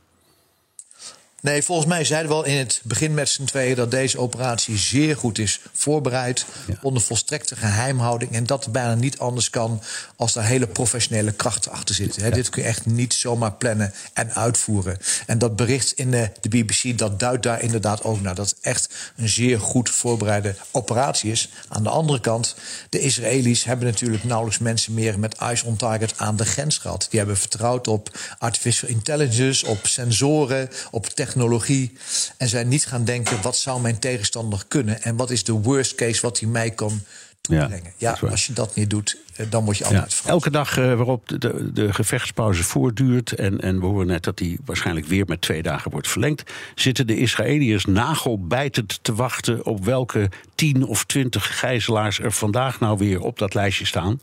[1.40, 4.76] Nee, volgens mij zeiden we al in het begin met z'n tweeën dat deze operatie
[4.76, 6.44] zeer goed is voorbereid.
[6.66, 6.74] Ja.
[6.82, 8.32] Onder volstrekte geheimhouding.
[8.32, 9.82] En dat het bijna niet anders kan
[10.16, 12.24] als daar hele professionele krachten achter zitten.
[12.24, 12.30] Ja.
[12.30, 14.98] Dit kun je echt niet zomaar plannen en uitvoeren.
[15.26, 18.34] En dat bericht in de, de BBC dat duidt daar inderdaad ook naar.
[18.34, 21.48] Dat het echt een zeer goed voorbereide operatie is.
[21.68, 22.54] Aan de andere kant,
[22.90, 27.06] de Israëli's hebben natuurlijk nauwelijks mensen meer met eyes on target aan de grens gehad.
[27.10, 31.92] Die hebben vertrouwd op artificial intelligence, op sensoren, op technologie technologie.
[32.36, 35.02] En zijn niet gaan denken: wat zou mijn tegenstander kunnen?
[35.02, 37.00] En wat is de worst case wat hij mij kan
[37.40, 37.92] toebrengen?
[37.96, 39.16] Ja, ja als je dat niet doet,
[39.48, 43.32] dan word je altijd ja, Elke dag uh, waarop de, de, de, gevechtspauze voortduurt.
[43.32, 46.42] En, en we horen net dat die waarschijnlijk weer met twee dagen wordt verlengd.
[46.74, 52.98] Zitten de Israëliërs nagelbijtend te wachten op welke tien of twintig gijzelaars er vandaag nou
[52.98, 54.20] weer op dat lijstje staan.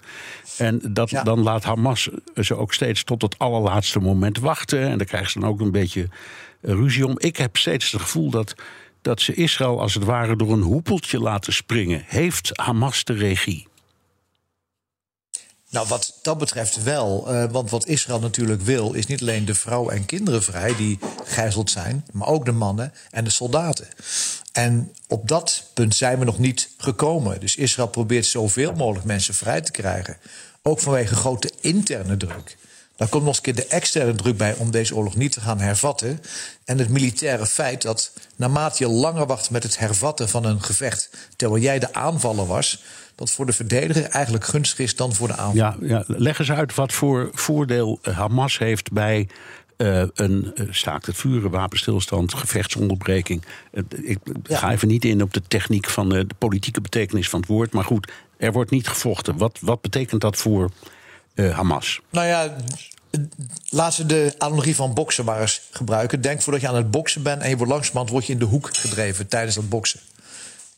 [0.58, 1.24] En dat, ja.
[1.24, 4.82] dan laat Hamas ze ook steeds tot het allerlaatste moment wachten.
[4.82, 6.10] En daar krijgen ze dan ook een beetje
[6.62, 7.16] ruzie om.
[7.20, 8.56] Ik heb steeds het gevoel dat,
[9.02, 12.04] dat ze Israël als het ware door een hoepeltje laten springen.
[12.08, 13.68] Heeft Hamas de regie?
[15.70, 17.34] Nou, wat dat betreft wel.
[17.34, 21.00] Uh, want wat Israël natuurlijk wil, is niet alleen de vrouwen en kinderen vrij die
[21.26, 23.88] gijzeld zijn, maar ook de mannen en de soldaten.
[24.52, 27.40] En op dat punt zijn we nog niet gekomen.
[27.40, 30.18] Dus Israël probeert zoveel mogelijk mensen vrij te krijgen.
[30.62, 32.58] Ook vanwege grote interne druk.
[32.98, 35.42] Daar komt nog eens een keer de externe druk bij om deze oorlog niet te
[35.42, 36.22] gaan hervatten.
[36.66, 41.10] En het militaire feit dat naarmate je langer wacht met het hervatten van een gevecht,
[41.36, 42.84] terwijl jij de aanvaller was,
[43.16, 45.88] dat voor de verdediger eigenlijk gunstig is dan voor de aanvaller.
[45.88, 46.04] Ja, ja.
[46.08, 49.28] leg eens uit wat voor voordeel Hamas heeft bij
[49.78, 53.44] uh, een uh, staakt het vuren, wapenstilstand, gevechtsonderbreking.
[53.72, 54.58] Uh, ik ja.
[54.58, 57.74] ga even niet in op de techniek van de politieke betekenis van het woord.
[57.74, 59.38] Maar goed, er wordt niet gevochten.
[59.38, 60.72] Wat, wat betekent dat voor
[61.44, 62.00] Hamas?
[62.10, 62.56] Nou ja,
[63.70, 66.22] laten we de analogie van boksen maar eens gebruiken.
[66.22, 68.46] Denk voordat je aan het boksen bent en je wordt langzamerhand word je in de
[68.46, 70.00] hoek gedreven tijdens dat boksen.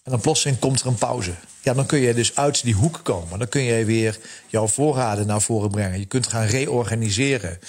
[0.03, 1.31] En dan plotseling komt er een pauze.
[1.61, 3.39] Ja, dan kun je dus uit die hoek komen.
[3.39, 5.99] Dan kun je weer jouw voorraden naar voren brengen.
[5.99, 7.59] Je kunt gaan reorganiseren.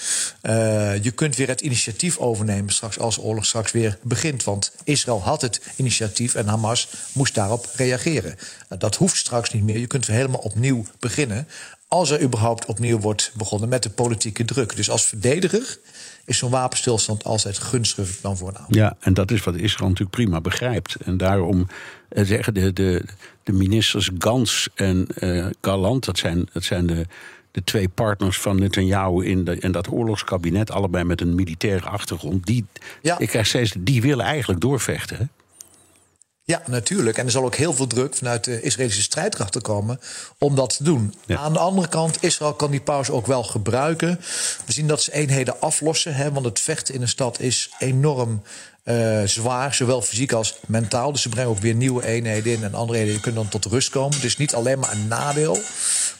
[0.41, 4.43] Uh, je kunt weer het initiatief overnemen straks als de oorlog straks weer begint.
[4.43, 8.35] Want Israël had het initiatief en Hamas moest daarop reageren.
[8.69, 9.77] Uh, dat hoeft straks niet meer.
[9.77, 11.47] Je kunt weer helemaal opnieuw beginnen.
[11.93, 14.75] Als er überhaupt opnieuw wordt begonnen met de politieke druk.
[14.75, 15.77] Dus als verdediger
[16.25, 18.75] is zo'n wapenstilstand altijd gunstiger dan voor een aanval.
[18.75, 20.95] Ja, en dat is wat Israël natuurlijk prima begrijpt.
[20.95, 21.67] En daarom
[22.09, 23.05] eh, zeggen de, de,
[23.43, 27.05] de ministers Gans en eh Galant, dat zijn, dat zijn de,
[27.51, 32.45] de twee partners van Netanyahu in, de, in dat oorlogskabinet, allebei met een militaire achtergrond,
[32.45, 32.65] die,
[33.17, 35.17] ik krijg steeds, die willen eigenlijk doorvechten.
[35.17, 35.23] Hè?
[36.51, 37.17] Ja, natuurlijk.
[37.17, 39.99] En er zal ook heel veel druk vanuit de Israëlische strijdkrachten komen
[40.37, 41.13] om dat te doen.
[41.27, 44.19] Aan de andere kant, Israël kan die pauze ook wel gebruiken.
[44.65, 48.41] We zien dat ze eenheden aflossen, hè, want het vechten in een stad is enorm
[48.83, 51.11] eh, zwaar, zowel fysiek als mentaal.
[51.11, 53.89] Dus ze brengen ook weer nieuwe eenheden in en andere eenheden kunnen dan tot rust
[53.89, 54.21] komen.
[54.21, 55.57] Dus niet alleen maar een nadeel.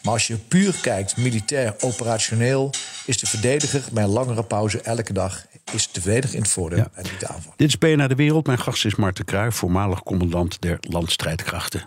[0.04, 2.74] Maar als je puur kijkt, militair, operationeel,
[3.06, 6.86] is de verdediger bij een langere pauze elke dag is de verdediger in het voordeel
[6.94, 7.54] en niet de aanval.
[7.56, 8.46] Dit is BNR De Wereld.
[8.46, 11.86] Mijn gast is Marten Kruijf, voormalig commandant der landstrijdkrachten.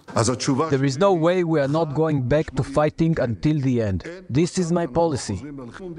[0.69, 4.05] There is no way we are not going back to fighting until the end.
[4.33, 5.41] This is my policy.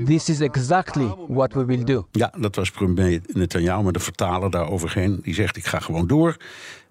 [0.06, 2.08] This is exactly what we will do.
[2.12, 5.19] Ja, dat was premier Netanyahu, maar de vertaler daaroverheen.
[5.21, 6.38] Die zegt, ik ga gewoon door.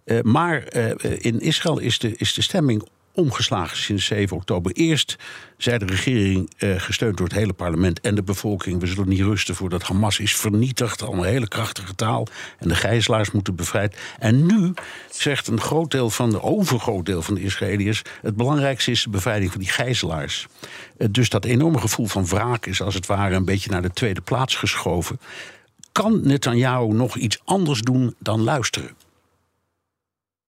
[0.04, 4.72] Uh, maar uh, in Israël is de, is de stemming omgeslagen sinds 7 oktober.
[4.72, 5.16] Eerst
[5.56, 8.80] zei de regering, uh, gesteund door het hele parlement en de bevolking...
[8.80, 11.02] we zullen niet rusten voordat Hamas is vernietigd.
[11.02, 12.26] Al een hele krachtige taal.
[12.58, 13.96] En de gijzelaars moeten bevrijd.
[14.18, 14.74] En nu
[15.10, 18.02] zegt een groot deel van de overgroot deel van de Israëliërs...
[18.22, 20.46] het belangrijkste is de bevrijding van die gijzelaars.
[20.98, 23.34] Uh, dus dat enorme gevoel van wraak is als het ware...
[23.34, 25.20] een beetje naar de tweede plaats geschoven.
[25.92, 29.03] Kan Netanyahu nog iets anders doen dan luisteren?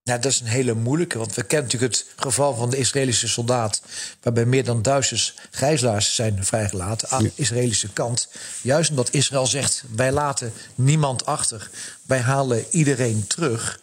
[0.07, 3.29] Ja, dat is een hele moeilijke, want we kennen natuurlijk het geval van de Israëlische
[3.29, 3.83] soldaat...
[4.23, 8.29] waarbij meer dan duizend gijzelaars zijn vrijgelaten aan de Israëlische kant.
[8.63, 11.71] Juist omdat Israël zegt, wij laten niemand achter.
[12.03, 13.81] Wij halen iedereen terug.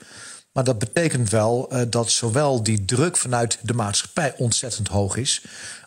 [0.52, 5.42] Maar dat betekent wel uh, dat zowel die druk vanuit de maatschappij ontzettend hoog is...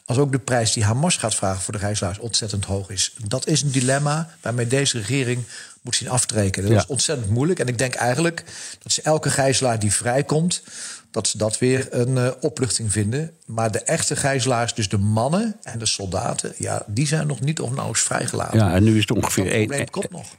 [0.05, 3.14] als ook de prijs die Hamas gaat vragen voor de gijzelaars ontzettend hoog is.
[3.25, 5.44] Dat is een dilemma waarmee deze regering
[5.87, 6.62] moet zien aftrekken.
[6.62, 6.79] Dat ja.
[6.79, 7.59] is ontzettend moeilijk.
[7.59, 8.44] En ik denk eigenlijk
[8.83, 10.62] dat ze elke gijzelaar die vrijkomt...
[11.11, 13.31] dat ze dat weer een uh, opluchting vinden.
[13.46, 16.53] Maar de echte gijzelaars, dus de mannen en de soldaten...
[16.57, 18.59] ja, die zijn nog niet of nauwelijks vrijgelaten.
[18.59, 19.70] Ja, en nu is het ongeveer één,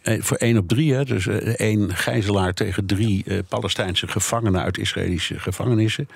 [0.04, 0.94] één, voor één op drie.
[0.94, 4.62] Hè, dus één gijzelaar tegen drie uh, Palestijnse gevangenen...
[4.62, 6.08] uit Israëlische gevangenissen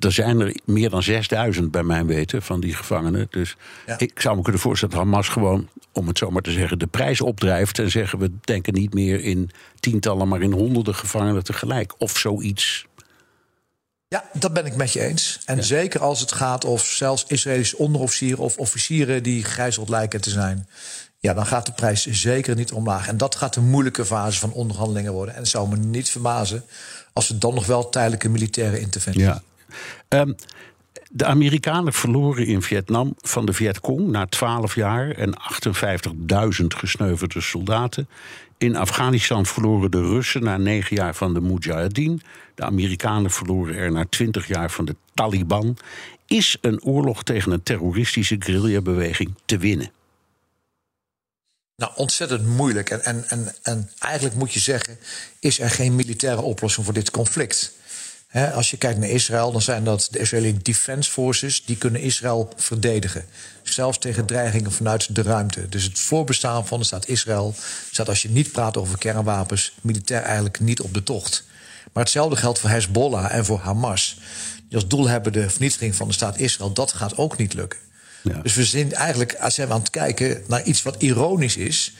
[0.00, 3.26] er zijn er meer dan 6000 bij mijn weten van die gevangenen.
[3.30, 3.56] Dus
[3.86, 3.98] ja.
[3.98, 6.86] ik zou me kunnen voorstellen dat Hamas gewoon, om het zo maar te zeggen, de
[6.86, 7.78] prijs opdrijft.
[7.78, 11.94] En zeggen we denken niet meer in tientallen, maar in honderden gevangenen tegelijk.
[11.98, 12.86] Of zoiets.
[14.08, 15.40] Ja, dat ben ik met je eens.
[15.44, 15.62] En ja.
[15.62, 20.68] zeker als het gaat of zelfs Israëlische onderofficieren of officieren die gegijzeld lijken te zijn.
[21.20, 23.08] Ja, dan gaat de prijs zeker niet omlaag.
[23.08, 25.34] En dat gaat een moeilijke fase van onderhandelingen worden.
[25.34, 26.64] En het zou me niet verbazen
[27.12, 29.22] als we dan nog wel tijdelijke militaire interventie.
[29.22, 29.42] Ja.
[30.08, 30.34] Um,
[31.10, 35.34] de Amerikanen verloren in Vietnam van de Vietcong na 12 jaar en
[36.60, 38.08] 58.000 gesneuvelde soldaten.
[38.58, 42.22] In Afghanistan verloren de Russen na 9 jaar van de Mujahideen.
[42.54, 45.76] De Amerikanen verloren er na 20 jaar van de Taliban.
[46.26, 49.90] Is een oorlog tegen een terroristische guerrillabeweging te winnen?
[51.76, 52.90] Nou, ontzettend moeilijk.
[52.90, 54.98] En, en, en eigenlijk moet je zeggen:
[55.40, 57.72] is er geen militaire oplossing voor dit conflict?
[58.28, 61.64] He, als je kijkt naar Israël, dan zijn dat de Israëlische Defense Forces.
[61.64, 63.24] Die kunnen Israël verdedigen.
[63.62, 65.68] Zelfs tegen dreigingen vanuit de ruimte.
[65.68, 67.54] Dus het voorbestaan van de staat Israël
[67.90, 71.44] staat, als je niet praat over kernwapens, militair eigenlijk niet op de tocht.
[71.92, 74.18] Maar hetzelfde geldt voor Hezbollah en voor Hamas.
[74.68, 76.72] Die als doel hebben de vernietiging van de staat Israël.
[76.72, 77.78] Dat gaat ook niet lukken.
[78.22, 78.40] Ja.
[78.42, 81.92] Dus we zijn eigenlijk zijn we aan het kijken naar iets wat ironisch is.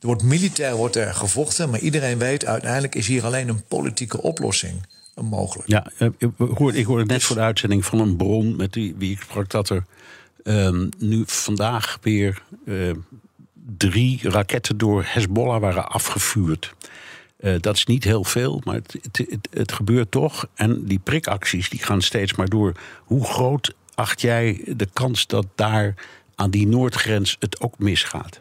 [0.00, 4.22] Er wordt militair wordt er gevochten, maar iedereen weet uiteindelijk is hier alleen een politieke
[4.22, 4.80] oplossing
[5.24, 5.68] mogelijk.
[5.68, 5.86] Ja,
[6.18, 9.20] ik hoorde, ik hoorde net voor de uitzending van een bron met die, wie ik
[9.20, 9.84] sprak dat er
[10.44, 12.90] um, nu vandaag weer uh,
[13.76, 16.74] drie raketten door Hezbollah waren afgevuurd.
[17.40, 20.46] Uh, dat is niet heel veel, maar het, het, het, het, gebeurt toch.
[20.54, 22.72] En die prikacties die gaan steeds maar door.
[23.04, 25.94] Hoe groot acht jij de kans dat daar
[26.34, 28.38] aan die noordgrens het ook misgaat?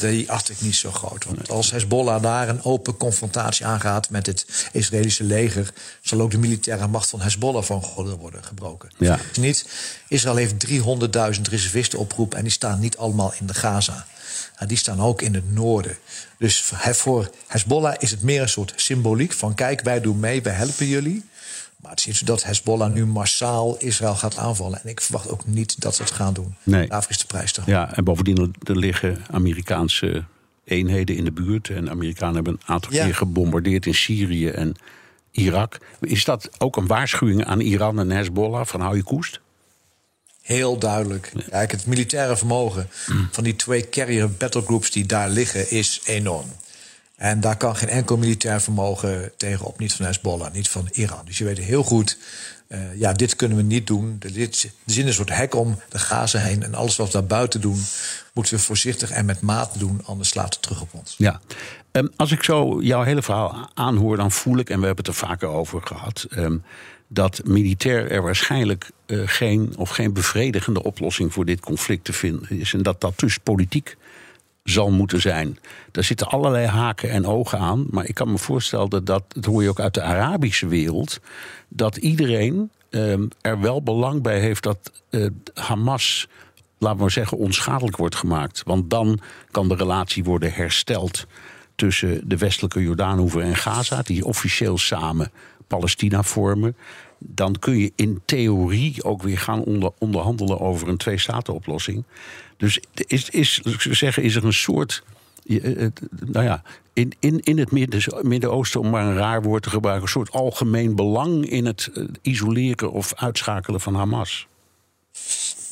[0.00, 1.24] Die acht ik niet zo groot.
[1.24, 6.38] Want als Hezbollah daar een open confrontatie aangaat met het Israëlische leger, zal ook de
[6.38, 8.90] militaire macht van Hezbollah van gordel worden gebroken.
[8.98, 9.18] Ja.
[9.38, 9.66] Niet,
[10.08, 14.06] Israël heeft 300.000 reservisten opgeroepen en die staan niet allemaal in de Gaza.
[14.66, 15.96] die staan ook in het noorden.
[16.38, 20.52] Dus voor Hezbollah is het meer een soort symboliek van: kijk, wij doen mee, wij
[20.52, 21.24] helpen jullie.
[21.82, 24.82] Maar het is niet zo dat Hezbollah nu massaal Israël gaat aanvallen.
[24.82, 26.54] En ik verwacht ook niet dat ze het gaan doen.
[26.62, 26.88] Nee.
[26.88, 27.62] Daarvoor is de prijs te.
[27.66, 30.24] Ja, en bovendien er liggen Amerikaanse
[30.64, 31.68] eenheden in de buurt.
[31.68, 33.04] En de Amerikanen hebben een aantal ja.
[33.04, 34.74] keer gebombardeerd in Syrië en
[35.30, 35.78] Irak.
[36.00, 39.40] Is dat ook een waarschuwing aan Iran en Hezbollah van hou je koest?
[40.42, 41.32] Heel duidelijk.
[41.50, 42.88] Kijk, het militaire vermogen
[43.30, 46.46] van die twee carrier battlegroups die daar liggen is enorm.
[47.20, 49.78] En daar kan geen enkel militair vermogen tegenop.
[49.78, 51.24] Niet van Hezbollah, niet van Iran.
[51.24, 52.18] Dus je weet heel goed,
[52.68, 54.16] uh, ja, dit kunnen we niet doen.
[54.20, 56.62] Er zit een soort hek om de Gaza heen.
[56.62, 57.82] En alles wat we daar buiten doen,
[58.32, 60.00] moeten we voorzichtig en met maat doen.
[60.04, 61.14] Anders slaat het terug op ons.
[61.18, 61.40] Ja.
[61.92, 65.14] Um, als ik zo jouw hele verhaal aanhoor, dan voel ik, en we hebben het
[65.14, 66.26] er vaker over gehad...
[66.36, 66.62] Um,
[67.12, 72.50] dat militair er waarschijnlijk uh, geen of geen bevredigende oplossing voor dit conflict te vinden
[72.50, 72.72] is.
[72.72, 73.96] En dat dat dus politiek
[74.70, 75.58] zal moeten zijn.
[75.90, 77.86] Daar zitten allerlei haken en ogen aan.
[77.90, 81.20] Maar ik kan me voorstellen dat, dat, hoor je ook uit de Arabische wereld,
[81.68, 86.28] dat iedereen uh, er wel belang bij heeft dat uh, Hamas,
[86.78, 88.62] laten we maar zeggen, onschadelijk wordt gemaakt.
[88.64, 91.26] Want dan kan de relatie worden hersteld
[91.74, 95.30] tussen de westelijke Jordaanhoever en Gaza, die officieel samen
[95.66, 96.76] Palestina vormen.
[97.22, 102.04] Dan kun je in theorie ook weer gaan onder, onderhandelen over een twee-staten-oplossing.
[102.56, 103.60] Dus is, is,
[103.90, 105.02] zeggen, is er een soort.
[105.46, 106.62] Eh, nou ja,
[106.92, 107.70] in, in, in het
[108.22, 112.04] Midden-Oosten, om maar een raar woord te gebruiken, een soort algemeen belang in het eh,
[112.22, 114.46] isoleren of uitschakelen van Hamas.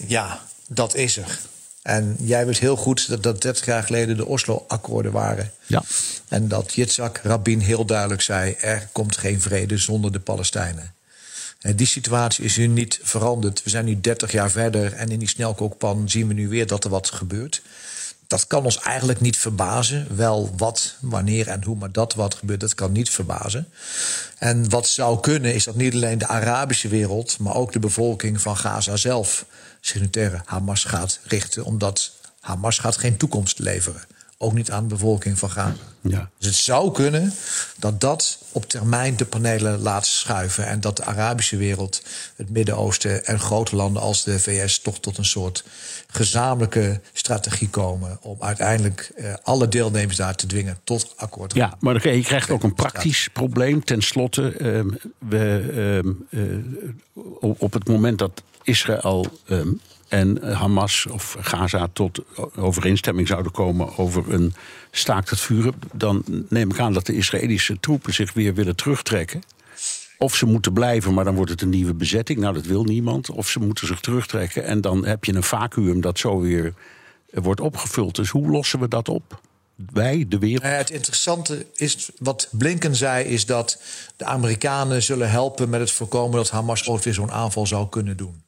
[0.07, 1.39] Ja, dat is er.
[1.83, 5.53] En jij weet heel goed dat dat 30 jaar geleden de Oslo-akkoorden waren.
[5.67, 5.83] Ja.
[6.29, 10.95] En dat Yitzhak Rabin heel duidelijk zei: er komt geen vrede zonder de Palestijnen.
[11.61, 13.63] En die situatie is nu niet veranderd.
[13.63, 16.85] We zijn nu 30 jaar verder en in die snelkookpan zien we nu weer dat
[16.85, 17.63] er wat gebeurt.
[18.27, 20.17] Dat kan ons eigenlijk niet verbazen.
[20.17, 23.69] Wel wat, wanneer en hoe, maar dat wat gebeurt, dat kan niet verbazen.
[24.39, 28.41] En wat zou kunnen, is dat niet alleen de Arabische wereld, maar ook de bevolking
[28.41, 29.45] van Gaza zelf
[29.81, 34.03] zich Hamas gaat richten, omdat Hamas gaat geen toekomst leveren.
[34.41, 35.75] Ook niet aan de bevolking van Gaza.
[36.01, 36.31] Ja.
[36.39, 37.33] Dus het zou kunnen
[37.77, 40.67] dat dat op termijn de panelen laat schuiven.
[40.67, 42.03] En dat de Arabische wereld,
[42.37, 45.65] het Midden-Oosten en grote landen als de VS toch tot een soort
[46.07, 48.19] gezamenlijke strategie komen.
[48.23, 51.55] om uiteindelijk eh, alle deelnemers daar te dwingen tot akkoord.
[51.55, 53.85] Ja, maar je krijgt ook een praktisch probleem.
[53.85, 54.85] Ten slotte, uh,
[55.19, 59.27] we, uh, op het moment dat Israël.
[60.09, 62.21] En Hamas of Gaza tot
[62.57, 64.55] overeenstemming zouden komen over een
[64.91, 69.43] staakt het vuren, dan neem ik aan dat de Israëlische troepen zich weer willen terugtrekken.
[70.19, 72.39] Of ze moeten blijven, maar dan wordt het een nieuwe bezetting.
[72.39, 73.31] Nou, dat wil niemand.
[73.31, 76.75] Of ze moeten zich terugtrekken en dan heb je een vacuüm dat zo weer
[77.31, 78.15] eh, wordt opgevuld.
[78.15, 79.41] Dus hoe lossen we dat op?
[79.93, 80.63] Wij, de wereld.
[80.63, 83.83] Nou het interessante is, wat Blinken zei, is dat
[84.17, 88.17] de Amerikanen zullen helpen met het voorkomen dat Hamas ooit weer zo'n aanval zou kunnen
[88.17, 88.43] doen.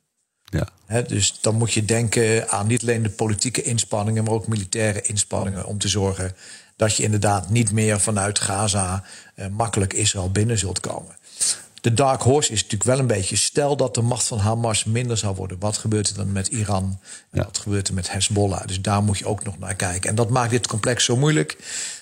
[0.50, 1.02] Ja.
[1.02, 5.66] dus dan moet je denken aan niet alleen de politieke inspanningen, maar ook militaire inspanningen
[5.66, 6.34] om te zorgen
[6.76, 11.16] dat je inderdaad niet meer vanuit Gaza eh, makkelijk Israël binnen zult komen.
[11.80, 13.36] De dark horse is natuurlijk wel een beetje.
[13.36, 15.58] Stel dat de macht van Hamas minder zou worden.
[15.58, 17.00] Wat gebeurt er dan met Iran?
[17.30, 18.66] Wat gebeurt er met Hezbollah?
[18.66, 20.10] Dus daar moet je ook nog naar kijken.
[20.10, 21.56] En dat maakt dit complex zo moeilijk.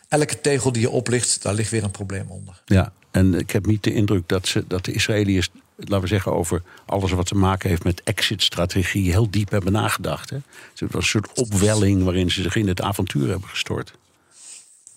[0.09, 2.63] Elke tegel die je oplicht, daar ligt weer een probleem onder.
[2.65, 6.33] Ja, en ik heb niet de indruk dat, ze, dat de Israëliërs laten we zeggen,
[6.33, 10.31] over alles wat te maken heeft met exit-strategie heel diep hebben nagedacht.
[10.31, 10.37] Hè?
[10.75, 13.93] Het was een soort opwelling waarin ze zich in het avontuur hebben gestort.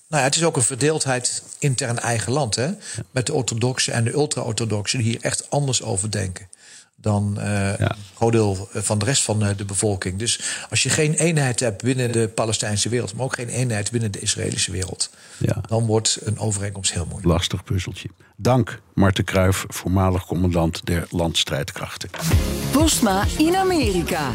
[0.07, 2.55] Nou ja, het is ook een verdeeldheid intern eigen land.
[2.55, 2.71] Hè?
[3.11, 6.47] Met de orthodoxen en de ultra-orthodoxen die hier echt anders over denken
[7.01, 7.79] dan uh, ja.
[7.79, 10.19] een groot deel van de rest van de bevolking.
[10.19, 10.39] Dus
[10.69, 14.19] als je geen eenheid hebt binnen de Palestijnse wereld, maar ook geen eenheid binnen de
[14.19, 15.61] Israëlische wereld, ja.
[15.67, 17.27] dan wordt een overeenkomst heel moeilijk.
[17.27, 18.09] Lastig puzzeltje.
[18.35, 22.09] Dank, Marten Kruijf, voormalig commandant der landstrijdkrachten.
[22.71, 24.31] Postma in Amerika.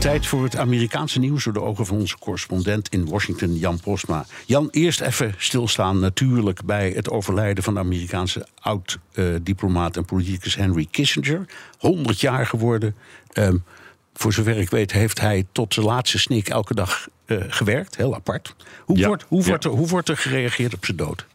[0.00, 4.26] Tijd voor het Amerikaanse nieuws door de ogen van onze correspondent in Washington, Jan Postma.
[4.46, 10.88] Jan, eerst even stilstaan natuurlijk bij het overlijden van de Amerikaanse oud-diplomaat en politicus Henry
[10.90, 11.46] Kissinger.
[11.78, 12.94] 100 jaar geworden.
[13.32, 13.64] Um,
[14.14, 17.96] voor zover ik weet heeft hij tot zijn laatste snik elke dag uh, gewerkt.
[17.96, 18.54] Heel apart.
[18.84, 19.48] Hoe, ja, wordt, hoe, ja.
[19.48, 21.26] wordt er, hoe wordt er gereageerd op zijn dood?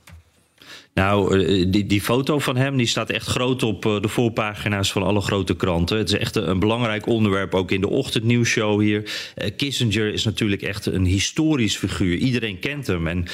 [0.96, 4.92] Nou, eh, die, die foto van hem die staat echt groot op eh, de voorpagina's
[4.92, 5.98] van alle grote kranten.
[5.98, 9.04] Het is echt een belangrijk onderwerp, ook in de ochtendnieuwsshow hier.
[9.38, 12.18] Uh, Kissinger is natuurlijk echt een historisch figuur.
[12.18, 13.08] Iedereen kent hem.
[13.08, 13.26] En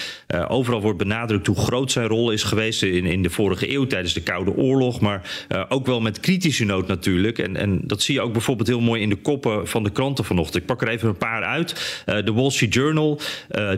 [0.48, 4.14] overal wordt benadrukt hoe groot zijn rol is geweest in, in de vorige eeuw tijdens
[4.14, 5.00] de Koude Oorlog.
[5.00, 7.40] Maar ook wel met kritische noot natuurlijk.
[7.40, 10.26] En, en dat zie je ook bijvoorbeeld heel mooi in de koppen van de kranten
[10.26, 10.56] vanochtend.
[10.56, 12.02] Ik pak er even een paar uit.
[12.06, 13.20] De Wall Street Journal,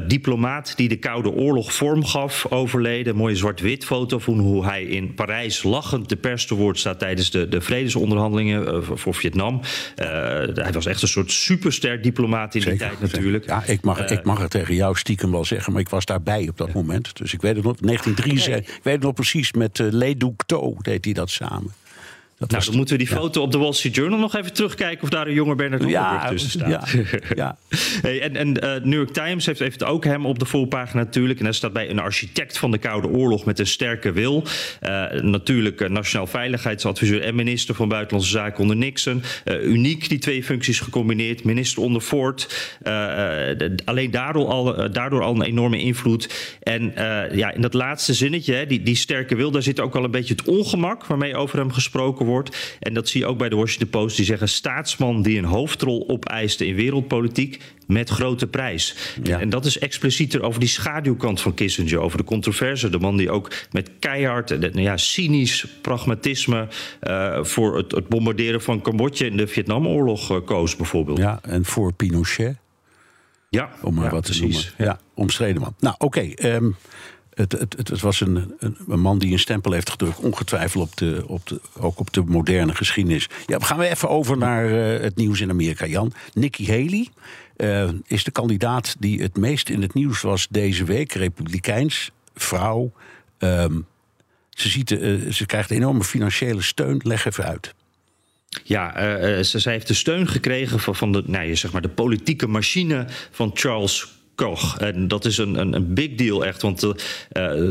[0.07, 3.15] diplomaat die de Koude Oorlog vorm gaf, overleden.
[3.15, 7.31] Mooie zwart-wit foto van hoe hij in Parijs lachend de pers te woord staat tijdens
[7.31, 9.53] de, de vredesonderhandelingen uh, voor Vietnam.
[9.53, 10.07] Uh,
[10.53, 13.45] hij was echt een soort superster diplomaat in Zeker, die tijd natuurlijk.
[13.45, 16.47] Ja, ik mag, ik mag het tegen jou stiekem wel zeggen, maar ik was daarbij
[16.49, 16.73] op dat ja.
[16.73, 17.17] moment.
[17.17, 18.77] Dus ik weet het nog, 1973, okay.
[18.77, 21.71] ik weet het nog precies, met uh, Le Duc To deed hij dat samen.
[22.47, 25.09] Nou, dan moeten we die foto op de Wall Street Journal nog even terugkijken of
[25.09, 26.89] daar een jonge Bernard Hollenburg tussen staat.
[26.89, 27.03] Ja,
[27.35, 27.57] ja.
[28.01, 31.39] hey, en en uh, New York Times heeft, heeft ook hem op de voorpagina natuurlijk.
[31.39, 34.43] En daar staat bij een architect van de Koude Oorlog met een sterke wil.
[34.81, 39.23] Uh, natuurlijk nationaal veiligheidsadviseur en minister van Buitenlandse Zaken onder Nixon.
[39.63, 41.43] Uniek die twee functies gecombineerd.
[41.43, 42.69] Minister onder Ford.
[43.85, 46.57] alleen daardoor al, daardoor al een enorme invloed.
[46.61, 46.93] En
[47.31, 50.35] ja, in dat laatste zinnetje, die, die sterke wil, daar zit ook al een beetje
[50.35, 52.32] het ongemak waarmee over hem gesproken wordt.
[52.79, 54.15] En dat zie je ook bij de Washington Post.
[54.15, 58.95] Die zeggen staatsman die een hoofdrol opeiste in wereldpolitiek met grote prijs.
[59.23, 59.39] Ja.
[59.39, 62.89] En dat is explicieter over die schaduwkant van Kissinger, over de controverse.
[62.89, 66.67] De man die ook met keihard en nou ja, cynisch pragmatisme
[67.01, 71.17] uh, voor het, het, bombarderen van Cambodja in de Vietnamoorlog uh, koos, bijvoorbeeld.
[71.17, 72.55] Ja, en voor Pinochet.
[73.49, 74.73] Ja, om maar ja, wat te precies.
[74.77, 74.93] noemen.
[74.93, 75.75] Ja, omstreden man.
[75.79, 76.33] Nou, oké.
[76.33, 76.75] Okay, um,
[77.33, 81.23] het, het, het, was een, een, man die een stempel heeft gedrukt, ongetwijfeld op de,
[81.27, 83.29] op de, ook op de moderne geschiedenis.
[83.45, 86.13] Ja, gaan we even over naar uh, het nieuws in Amerika, Jan.
[86.33, 87.07] Nikki Haley
[87.57, 91.13] uh, is de kandidaat die het meest in het nieuws was deze week.
[91.13, 92.91] Republikeins, vrouw.
[93.39, 93.85] Um,
[94.49, 96.99] ze, ziet, uh, ze krijgt enorme financiële steun.
[97.03, 97.73] Leg even uit.
[98.63, 103.07] Ja, ze, heeft de steun gekregen van, van de, nou, zeg maar de politieke machine
[103.31, 104.77] van Charles Koch.
[104.77, 106.61] En dat is een, een, een big deal echt.
[106.61, 106.95] Want de,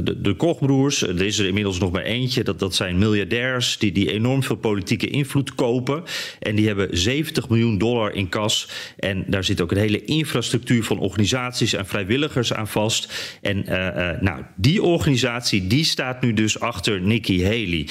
[0.04, 2.44] de, de Kochbroers, er is er inmiddels nog maar eentje.
[2.44, 6.02] Dat, dat zijn miljardairs die, die enorm veel politieke invloed kopen.
[6.38, 8.68] En die hebben 70 miljoen dollar in kas.
[8.98, 13.38] En daar zit ook een hele infrastructuur van organisaties en vrijwilligers aan vast.
[13.40, 17.88] En uh, uh, nou, die organisatie die staat nu dus achter Nikki Haley.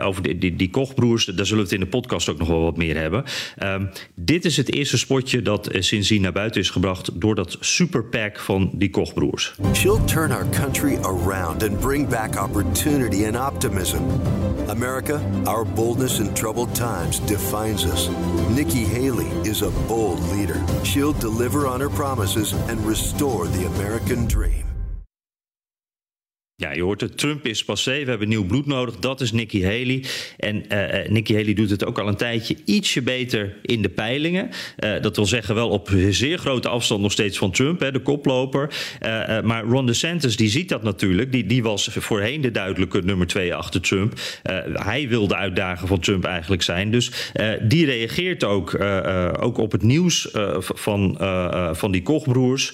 [0.00, 2.62] Over die, die, die Kochbroers, daar zullen we het in de podcast ook nog wel
[2.62, 3.24] wat meer hebben.
[3.62, 8.04] Um, dit is het eerste spotje dat sindsdien naar buiten is gebracht door dat super
[8.10, 9.54] pack van die Kochbroers.
[9.74, 14.02] She'll turn our country around and bring back opportunity and optimism.
[14.68, 18.08] America, our boldness in troubled times defines us.
[18.50, 20.60] Nikki Haley is a bold leader.
[20.84, 24.75] She'll deliver on her promises and restore the American dream.
[26.58, 28.96] Ja, je hoort het, Trump is passé, we hebben nieuw bloed nodig.
[28.96, 30.04] Dat is Nikki Haley.
[30.36, 34.50] En uh, Nikki Haley doet het ook al een tijdje ietsje beter in de peilingen.
[34.78, 38.00] Uh, dat wil zeggen wel op zeer grote afstand nog steeds van Trump, hè, de
[38.00, 38.74] koploper.
[39.44, 41.32] Maar Ron DeSantis, die ziet dat natuurlijk.
[41.32, 44.12] Die, die was voorheen de duidelijke nummer twee achter Trump.
[44.72, 46.90] hij wil de uitdager van Trump eigenlijk zijn.
[46.90, 47.32] Dus
[47.62, 48.80] die reageert ook,
[49.40, 50.28] ook op het nieuws
[50.58, 51.18] van,
[51.72, 52.72] van die Kochbroers.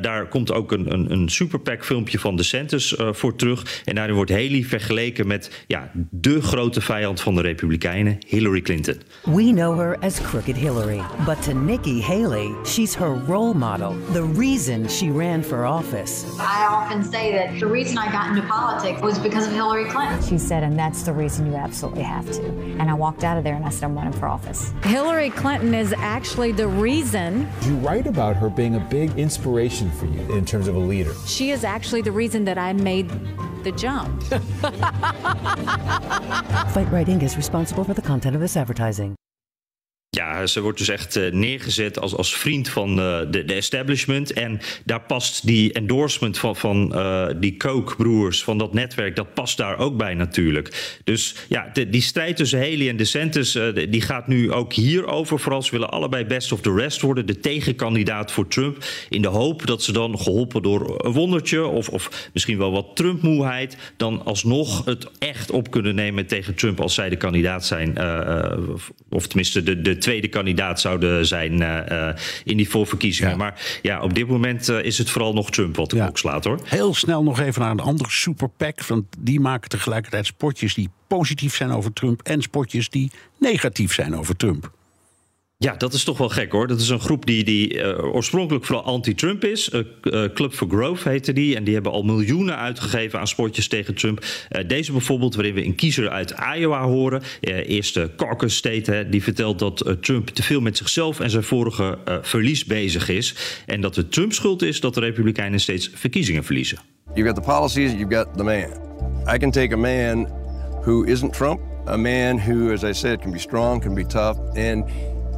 [0.00, 3.82] daar komt ook een, een, een super pack filmpje van DeSantis voor terug.
[3.84, 8.96] En daarin wordt Haley vergeleken met ja, de grote vijand van de Republikeinen, Hillary Clinton.
[9.22, 14.32] We know her as Crooked Hillary, but to Nikki Haley, she's her role model, the
[14.34, 16.24] reason she ran for office.
[16.38, 20.22] I often say that the reason I got into politics was because of Hillary Clinton.
[20.28, 22.42] She said, and that's the reason you absolutely have to.
[22.78, 24.72] And I walked out of there and I said, I'm running for office.
[24.82, 27.48] Hillary Clinton is actually the reason.
[27.62, 31.12] You write about her being a big inspiration for you in terms of a leader.
[31.26, 33.11] She is actually the reason that I made
[33.62, 34.22] the jump.
[36.72, 39.14] Fight Writing is responsible for the content of this advertising.
[40.16, 44.32] Ja, ze wordt dus echt uh, neergezet als, als vriend van uh, de, de, establishment.
[44.32, 49.56] En daar past die endorsement van, van uh, die Koch-broers, van dat netwerk, dat past
[49.56, 51.00] daar ook bij natuurlijk.
[51.04, 53.58] Dus ja, die strijd tussen Haley en DeSantis,
[53.88, 55.38] die gaat nu ook hierover.
[55.38, 58.84] Vooral ze willen allebei best of the rest worden, de tegenkandidaat voor Trump.
[59.08, 62.96] In de hoop dat ze dan, geholpen door een wondertje of, of misschien wel wat
[62.96, 67.98] Trump-moeheid, dan alsnog het echt op kunnen nemen tegen Trump als zij de kandidaat zijn.
[69.08, 72.08] of tenminste de, de tweede kandidaat zouden zijn uh,
[72.44, 73.30] in die voorverkiezingen.
[73.30, 73.36] Ja.
[73.36, 76.02] Maar ja, op dit moment uh, is het vooral nog Trump wat de ja.
[76.04, 76.60] klok slaat hoor.
[76.64, 78.84] Heel snel nog even naar een andere superpack.
[78.84, 84.16] Want die maken tegelijkertijd spotjes die positief zijn over Trump en spotjes die negatief zijn
[84.16, 84.70] over Trump.
[85.62, 86.66] Ja, dat is toch wel gek hoor.
[86.66, 89.70] Dat is een groep die, die uh, oorspronkelijk vooral anti-Trump is.
[89.72, 91.56] Uh, uh, Club for Growth heette die.
[91.56, 94.24] En die hebben al miljoenen uitgegeven aan spotjes tegen Trump.
[94.66, 97.22] deze bijvoorbeeld, waarin we een kiezer uit Iowa horen.
[97.40, 101.98] eerste caucus state, hè, die vertelt dat Trump te veel met zichzelf en zijn vorige
[102.22, 103.34] verlies bezig is.
[103.66, 106.78] En dat het Trump schuld is dat de Republikeinen steeds verkiezingen verliezen.
[107.14, 108.70] You've got the policies, you've got the man.
[109.34, 110.28] I can take a man
[110.84, 111.60] who isn't Trump.
[111.88, 114.38] A man who, as I said, can be strong, can be tough.
[114.54, 114.84] And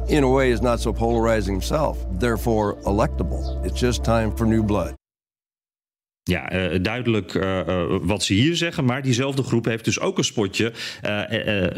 [0.07, 3.65] in a way is not so polarizing himself, therefore electable.
[3.65, 4.95] It's just time for new blood.
[6.31, 8.85] Ja, uh, duidelijk uh, uh, wat ze hier zeggen.
[8.85, 10.71] Maar diezelfde groep heeft dus ook een spotje.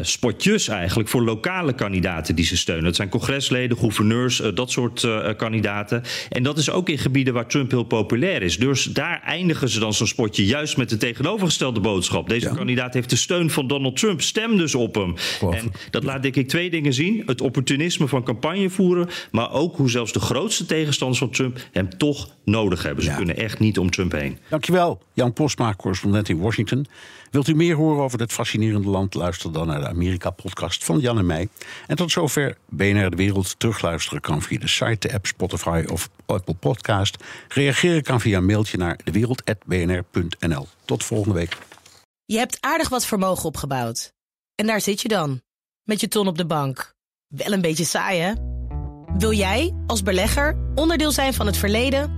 [0.00, 2.84] spotjes eigenlijk voor lokale kandidaten die ze steunen.
[2.84, 6.02] Dat zijn congresleden, gouverneurs, dat soort kandidaten.
[6.28, 8.58] En dat is ook in gebieden waar Trump heel populair is.
[8.58, 12.28] Dus daar eindigen ze dan zo'n spotje juist met de tegenovergestelde boodschap.
[12.28, 14.22] Deze kandidaat heeft de steun van Donald Trump.
[14.22, 15.14] Stem dus op hem.
[15.50, 19.08] En dat laat denk ik twee dingen zien: het opportunisme van campagne voeren.
[19.30, 23.04] Maar ook hoe zelfs de grootste tegenstanders van Trump hem toch nodig hebben.
[23.04, 24.38] Ze kunnen echt niet om Trump heen.
[24.48, 26.86] Dankjewel, Jan Postma, correspondent in Washington.
[27.30, 29.14] Wilt u meer horen over dit fascinerende land?
[29.14, 31.48] Luister dan naar de Amerika-podcast van Jan en mij.
[31.86, 33.58] En tot zover BNR De Wereld.
[33.58, 37.16] Terugluisteren kan via de site, de app Spotify of Apple Podcast.
[37.48, 40.66] Reageren kan via een mailtje naar dewereld.bnr.nl.
[40.84, 41.56] Tot volgende week.
[42.24, 44.12] Je hebt aardig wat vermogen opgebouwd.
[44.54, 45.40] En daar zit je dan,
[45.82, 46.94] met je ton op de bank.
[47.26, 48.32] Wel een beetje saai, hè?
[49.18, 52.17] Wil jij, als belegger, onderdeel zijn van het verleden